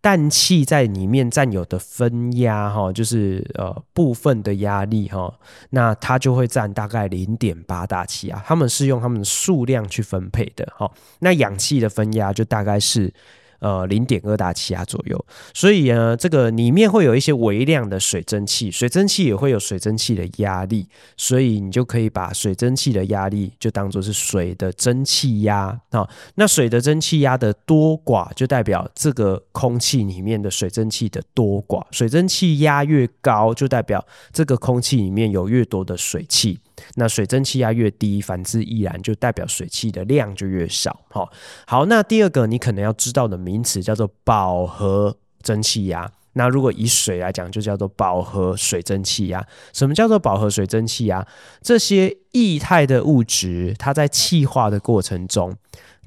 [0.00, 5.32] 氮气在里面占有的分压哈，就是呃部分的压力哈，
[5.70, 8.42] 那它就会占大概零点八大气压。
[8.44, 10.90] 他们是用他们的数量去分配的哈。
[11.20, 13.14] 那氧气的分压就大概是。
[13.60, 20.86] 呃，零点二大气压左右，所以呢，这个里面会有一些微量的水蒸气，水蒸气也会有水蒸气的压力，
[21.16, 26.08] 所以你就可以把水蒸气的压力就当做是水的蒸汽压啊。
[26.36, 31.84] 那水的蒸汽压的多寡，就代表这个空气里面的水蒸气的多寡。
[31.90, 36.60] 水蒸气压越高，就代表这个空气里面有越多的水汽。
[36.94, 41.00] 那水蒸气压越低，反之亦然，就代表水汽的量就越少。
[41.10, 41.30] 好，
[41.66, 46.10] 好，那第二个你可能要知道的名词叫做饱和蒸汽压。
[46.34, 49.44] 那如果以水来讲，就叫做饱和水蒸气压。
[49.72, 51.26] 什么叫做饱和水蒸气压？
[51.60, 55.56] 这些液态的物质，它在气化的过程中。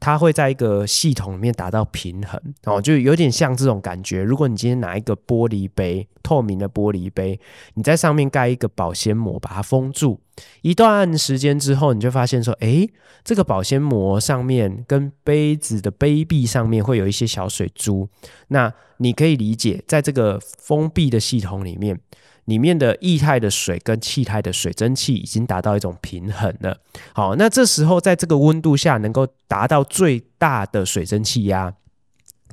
[0.02, 4.24] 它会在一个系统里面达到平衡哦，就有点像这种感觉。
[4.24, 7.40] 如果你今天拿一个玻璃杯，透明的玻璃杯，
[7.76, 10.20] 你在上面盖一个保鲜膜，把它封住，
[10.64, 12.90] 一段时间之后，你就发现说，诶，
[13.24, 18.10] 这个保鲜膜上面跟杯子的杯壁上面会有一些小水珠。
[18.48, 22.00] 那你可以理解，在这个封闭的系统里面。
[22.46, 26.78] 里面的液态的水跟气态的水蒸气已经达到一种平衡了。
[27.14, 31.74] 好，那这时候在这个温度下能够达到最大的水蒸气压，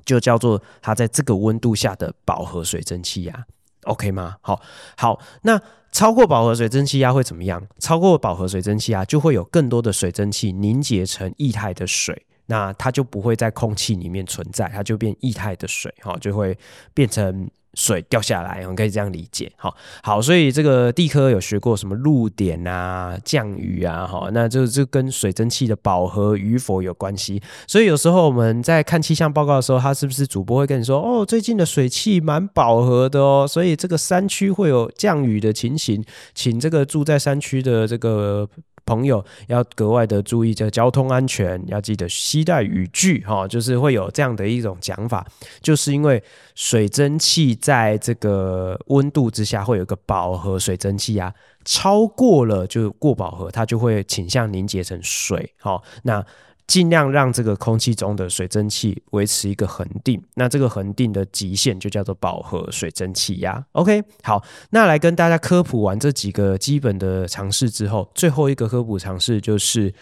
[0.04, 3.46] 就叫做它在这个温度下的饱和水蒸气压。
[3.84, 4.36] OK 吗？
[4.42, 4.60] 好，
[4.96, 5.60] 好，那
[5.90, 7.66] 超过饱和水蒸气压会怎么样？
[7.78, 12.26] 超过饱和水蒸气压就会有更多的水蒸气凝结成液态的水。
[12.50, 16.56] 那它就不会在空气里面存在，它就变液态的水，哈，就会
[16.94, 19.50] 变成水掉下来，我们可以这样理解。
[19.56, 27.40] 好，好，所以这个地科有学过什么露点啊、降雨啊，哈，那就就跟水蒸气的饱和与否有关系。
[27.66, 36.04] 所以有时候我们在看气象报告的时候，他是不是主播会跟你说，哦，最近的水汽蛮饱和的哦，所以这个山区会有降雨的情形，
[36.34, 38.48] 请这个住在山区的这个。
[38.88, 45.26] 朋友要格外的注意这交通安全，要记得携带雨具哈，就是会有这样的一种讲法，
[45.60, 46.22] 就是因为
[46.54, 51.34] 水蒸气在这个温度之下会有一个饱和水蒸气啊，
[51.66, 55.52] 超过了就过饱和，它就会倾向凝结成水。
[55.58, 56.24] 好，那。
[56.68, 63.64] 尽量让这个空气中的水蒸气维持一个恒定，那这个恒定的极限就叫做饱和水蒸气压。
[63.72, 69.92] OK，好，那来跟大家科普完这几个基本的尝试之后，最后一个科普尝试就是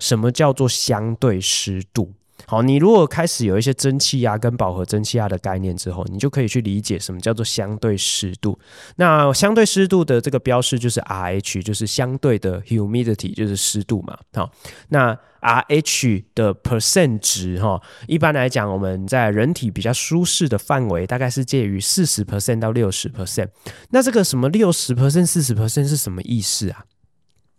[0.00, 2.12] 什么叫做相对湿度。
[2.48, 8.58] 好，你如果开始有一些蒸汽压跟饱和蒸汽压的概念之后，你就可以去理解什么叫做相对湿度。
[8.96, 14.18] 那相对湿度的这个标示就是 RH，就是相对的 humidity，就是湿度嘛。
[14.34, 14.50] 好，
[14.90, 23.48] 那 RH 的 percent 值哈，一般来讲，我们在人体比较舒适的范围大概是介于四十 percent 到六十 percent。
[23.90, 26.84] 那这个什么六十 percent、四十 percent 是什么意思啊？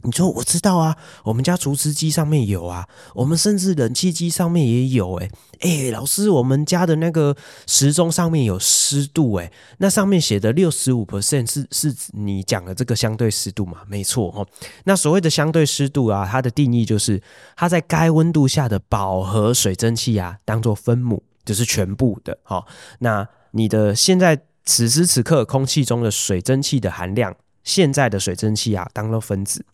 [0.03, 5.29] 你说我知道啊，我们家除湿机上面有啊，我们甚至冷气机上面也有诶。
[5.61, 7.35] 诶，老师，我们家的那个
[7.65, 13.79] 时钟上面有湿度诶，那上面写的六十五 percent 是是你讲的这个相对湿度嘛？
[13.87, 14.47] 没错哦。
[14.83, 17.21] 那所谓的相对湿度啊，它的定义就是
[17.55, 22.37] 它在该温度下的饱和水蒸气啊，当做分母，就是全部的。
[22.43, 22.67] 好，
[22.99, 29.65] 那你的现在此时此刻空气中的水蒸气的含量，现在的水蒸气啊，当做分子。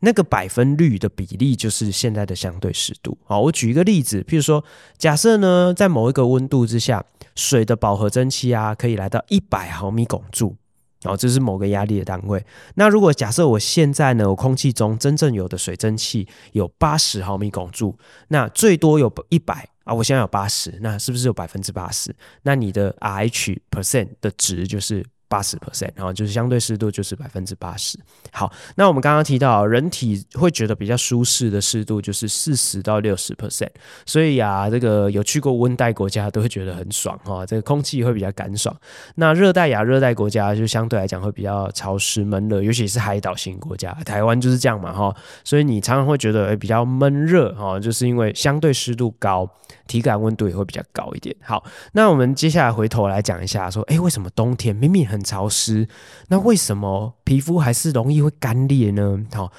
[0.00, 3.16] 那个百分率的比例就是现在的相对湿度。
[3.24, 4.62] 好，我举一个例子，譬如说，
[4.98, 10.56] 假设呢，在某一个温度之下，水的饱和蒸汽啊，可以来到一百毫米汞柱。
[11.02, 12.44] 好，这是某个压力的单位。
[12.74, 17.96] 那如果假设我现在呢，我空气中真正有的水蒸气有八十毫米汞柱，
[18.28, 22.14] 那最多有一百啊，我现在有八十，那是不是有百分之八十？
[22.42, 25.04] 那你的 RH percent 的值就是。
[25.28, 27.98] 八十 percent，然后就是相对湿度就是百分之八十。
[28.32, 33.70] 好，那我们刚刚提到，人体会觉得比较舒适的湿度就是四十到六十 percent。
[34.04, 38.74] 所以啊，这个有去过温带国家都会觉得很爽哈，这个空气会比较干爽。
[39.16, 45.14] 那热带亚热带国家就相对来讲会比较潮湿闷热，尤其是海岛型国家，台湾就是这样嘛哈。
[45.44, 49.48] 所以你常常会觉得比较闷热哈，就是因为相对湿度高，
[49.86, 51.34] 体感温度也会比较高一点。
[51.42, 55.88] 好，那我们接下来回头来讲一下，说，哎，为什么冬天明明很很潮湿，
[56.28, 59.18] 那为什么皮肤还是容易会干裂呢？
[59.32, 59.50] 好，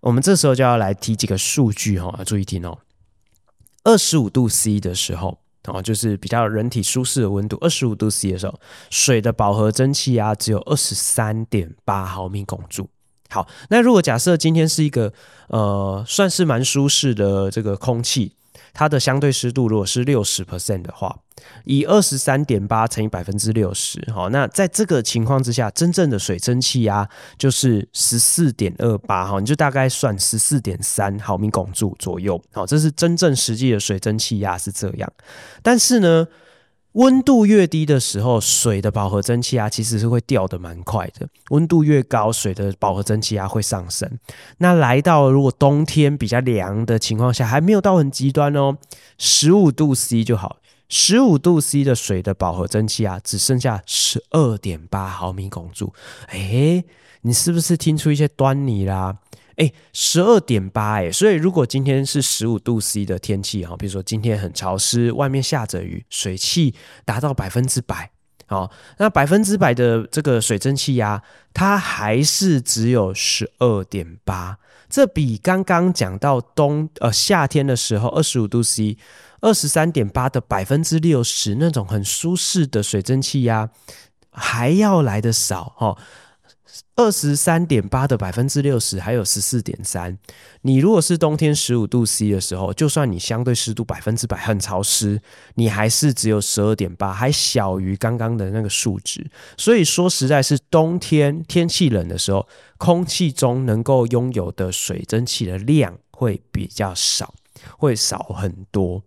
[0.00, 2.78] 我们这时候就要来提几个数据哈，注意听哦。
[3.84, 5.38] 二十五度 C 的时候，
[5.68, 7.56] 哦，就是比较人体舒适的温度。
[7.60, 8.58] 二十五度 C 的时候，
[8.90, 12.90] 水的饱和蒸汽压只有二十三点八毫米汞柱。
[13.30, 15.12] 好，那如果假设今天是一个
[15.48, 18.32] 呃，算是蛮舒适的这个空气。
[18.72, 21.18] 它的相对湿度如果是六十 percent 的话，
[21.64, 27.08] 以二十三点八乘以百分之六十，好，那在这个情况之下，真正的水蒸气压
[27.38, 35.12] 就是十四点二八，哈，你就大概算十四点三毫米汞柱左右，好，这是真正实际的水蒸气压是这样，
[35.62, 36.26] 但是呢。
[36.96, 41.28] 温度越低的时候，水的饱和蒸汽压其实是会掉得蛮快的。
[41.50, 44.18] 温度越高，水的饱和蒸汽压会上升。
[44.58, 48.78] 那来到如果冬天比较凉的情况下，还没有到很极端哦，
[49.18, 50.56] 十五度 C 就好。
[50.88, 55.92] 十五度 C 的水的饱和蒸汽压只剩下十二点八毫米汞柱。
[56.28, 56.82] 诶，
[57.20, 59.18] 你是不是听出一些端倪啦？
[59.56, 68.10] 哎，十二点八哎，所以如果今天是十五度 C 的天气哈，比如说今天很潮湿，外面下着雨，水汽达到百分之百，
[68.46, 71.22] 好，那百分之百的这个水蒸气压，
[71.54, 74.58] 它还是只有十二点八，
[74.90, 78.98] 这比刚刚讲到冬呃夏天的时候二十五度 C
[79.40, 83.70] 二十三点八的百分之六十那种很舒适的水蒸气压
[84.30, 85.96] 还要来得少哈。
[86.96, 90.18] 二十三点八的百分之六十，还有十四点三。
[90.62, 95.20] 你如果是冬天十五度 C 的时候，就算你相对湿度百分之百很潮湿，
[95.54, 99.24] 你还是只有十二点八，还小于刚刚的那个数值。
[99.56, 102.48] 所以说实在是冬天天气冷的时候，
[102.78, 107.34] 空气中能够拥有的水蒸气的量会比较少，
[107.78, 109.02] 会少很多。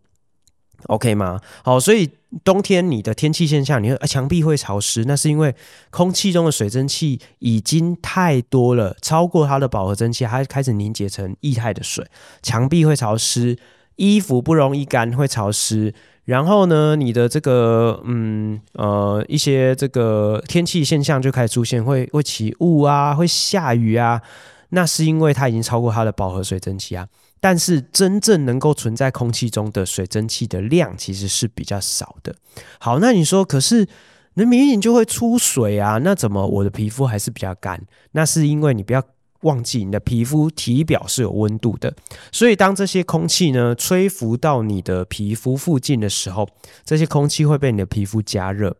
[0.88, 1.40] OK 吗？
[1.64, 2.10] 好，所以
[2.44, 5.54] 冬天你的天气现象，你会啊，墙壁会潮湿，那是因为
[5.90, 12.06] 空气中的水蒸气已经太多了，超过它的饱和蒸汽，它开始凝结成液态的水，
[12.42, 13.58] 墙壁会潮湿，
[13.98, 15.94] 衣服不容易干，会潮湿。
[16.26, 24.22] 然后呢，你的这个嗯呃一些这个天气现象就开始出现，会会起雾啊，会下雨啊，
[24.70, 27.08] 那是因为它已经超过它的饱和水蒸气啊。
[27.40, 32.36] 但是真正能够存在空气中的水蒸气的量其实是比较少的。
[32.80, 33.88] 好，那你说，可是
[34.36, 37.82] 那明明就会出水啊，那怎么我的皮肤还是比较干？
[38.12, 39.04] 那是因为你不要
[39.42, 41.96] 忘记，你的皮肤体表是有温度的，
[42.32, 46.50] 所以当这些空气呢吹拂到你的皮肤附近的时候，
[46.84, 48.76] 这些空气会被你的皮肤加热。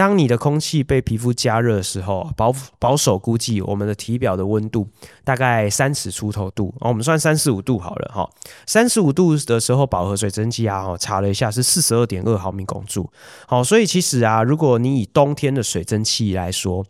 [0.00, 4.88] 当你的空气被皮肤加热的时候，保保守估计，我们的体表的温度
[5.24, 8.26] 大概三十出头度，哦，我们算三十五度好了哈。
[8.66, 13.12] 三十五度的时候，饱和水蒸气啊，哈，查了一下是四十二点二毫米汞柱。
[13.46, 16.82] 好，所以其实啊，如果你以冬天的水蒸气来说，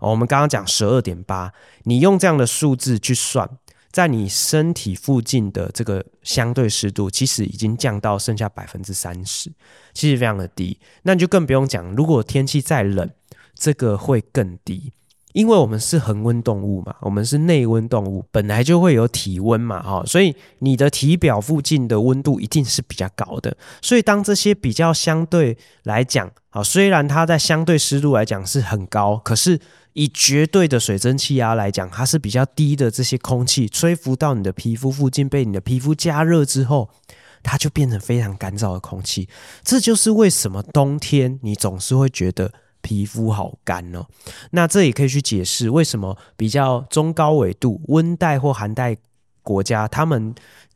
[0.00, 1.50] 我们刚刚讲十二点八，
[1.84, 3.48] 你用这样的数字去算。
[3.90, 9.50] 在你身体附近的这个相对湿度，其实已经降到剩下百分之三十，
[9.94, 10.78] 其实非常的低。
[11.02, 13.10] 那你就更不用讲，如果天气再冷，
[13.54, 14.92] 这个会更低，
[15.32, 23.56] 因为我们是恒温动物嘛，我们是内温动物，本来就会有体温嘛，哈，所以你的体表附近的温度一定是比较高的。
[23.80, 29.58] 所以当这些比较相对来讲，啊，虽然它在相对湿度来讲是很高，可是。
[29.98, 32.88] 以绝对的水蒸气压来讲，它是比较低的。
[32.88, 36.90] 这些空气吹拂到你的皮肤附近，被你的皮肤加热之后，
[37.42, 39.28] 它就变成非常干燥的空气。
[39.64, 44.06] 这就是为什么冬天你总是会觉得皮肤好干哦。
[44.52, 48.96] 那这也可以去解释为什么比较中高纬度、温带或寒带
[49.42, 50.32] 国家，他们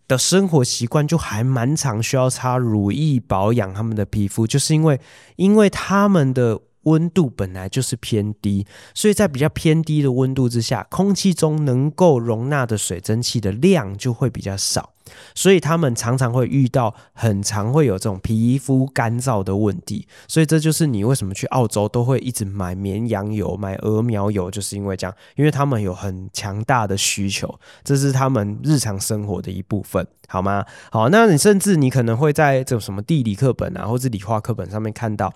[0.09, 5.01] 的生活习惯就还蛮常需要擦乳液保养他们的皮肤，就是因为
[5.37, 6.61] 因为他们的。
[6.85, 14.93] 温度本来就是偏低，所以在比较偏低的温度之下，空气中能够容纳的水蒸气的量就会比较少。
[15.35, 20.07] 所以他们常常会遇到，很常会有这种皮肤干燥的问题。
[20.29, 30.65] 所以这就是你为什么去澳洲都会一直买绵羊油、买鹅苗油，就是因为这样，因为他们有很强大的需求，这是他们日常生活的一部分，好吗？
[30.91, 35.33] 好，那你甚至你可能会在这种什么地理课本啊，或者理化课本上面看到，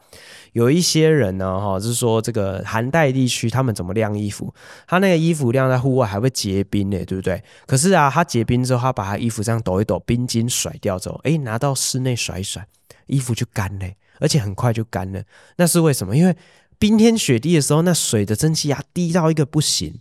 [0.52, 4.54] 有一些人呢，哈，是说这个寒带地区他们怎么晾衣服，
[4.86, 7.42] 他那个衣服晾在户外还会结冰呢，对不对？
[7.66, 9.55] 可是啊，他结冰之后，他把他衣服这样。
[9.62, 12.66] 抖一抖，冰晶甩掉之后，哎，拿到室内甩一甩，
[13.06, 13.86] 衣服就干了，
[14.20, 15.22] 而且很快就干了。
[15.56, 16.16] 那是为什么？
[16.16, 16.36] 因为
[16.78, 20.00] 冰天雪地的时候，那水的蒸汽压低到一个不行，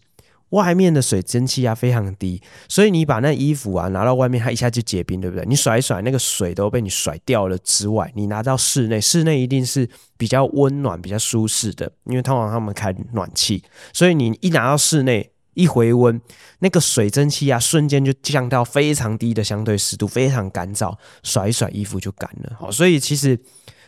[0.49, 5.45] 外面的水蒸气压非常低，所以你把那衣服啊拿到外面，它一下就结冰，对不对？
[5.45, 15.32] 你甩一甩，那个水都被你甩掉了之外，你拿到室内，室内一定是比较温暖、比较舒适的，因为通常他们开暖气，所以你一拿到室内。
[15.56, 16.22] 一回温，
[16.60, 22.56] 那个水蒸气啊，瞬间就降到非常低的相对湿度，非常干燥，甩一甩衣服就干了。
[22.60, 23.39] 好，所以其实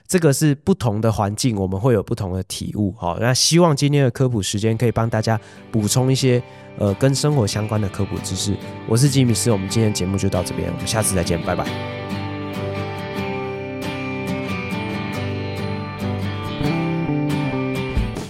[0.07, 2.93] 这个是不同的环境，我们会有不同的体悟。
[2.97, 5.39] 好，那希望今天的科普时间可以帮大家
[5.71, 6.41] 补充一些
[6.79, 8.55] 呃跟生活相关的科普知识。
[8.87, 12.06] 我是吉米斯，我们今天节目就到这边，我们下次再见，拜拜。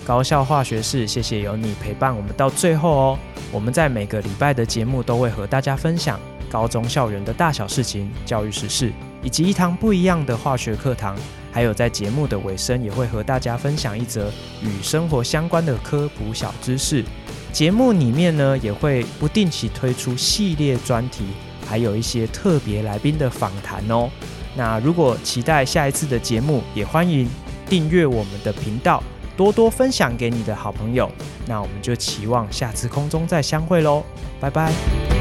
[0.08, 3.20] 高效化学式，谢谢有你陪伴我们到最后哦。
[3.52, 6.18] 我们在每个礼拜的节目都会和大家分享
[6.50, 11.14] 高中校园的大小事情、教育时事，以及一堂不一样的化学课堂。
[11.52, 14.32] 还有在节目的尾声，也会和大家分享一则
[14.64, 17.04] 与生活相关的科普小知识。
[17.52, 21.26] 节目里面呢，也会不定期推出系列专题，
[21.68, 24.10] 还有一些特别来宾的访谈哦。
[24.56, 27.28] 那如果期待下一次的节目，也欢迎
[27.68, 29.04] 订阅我们的频道。
[29.38, 31.10] 多多分享给你的好朋友，
[31.46, 34.04] 那我们就期望下次空中再相会喽，
[34.42, 35.17] 拜拜。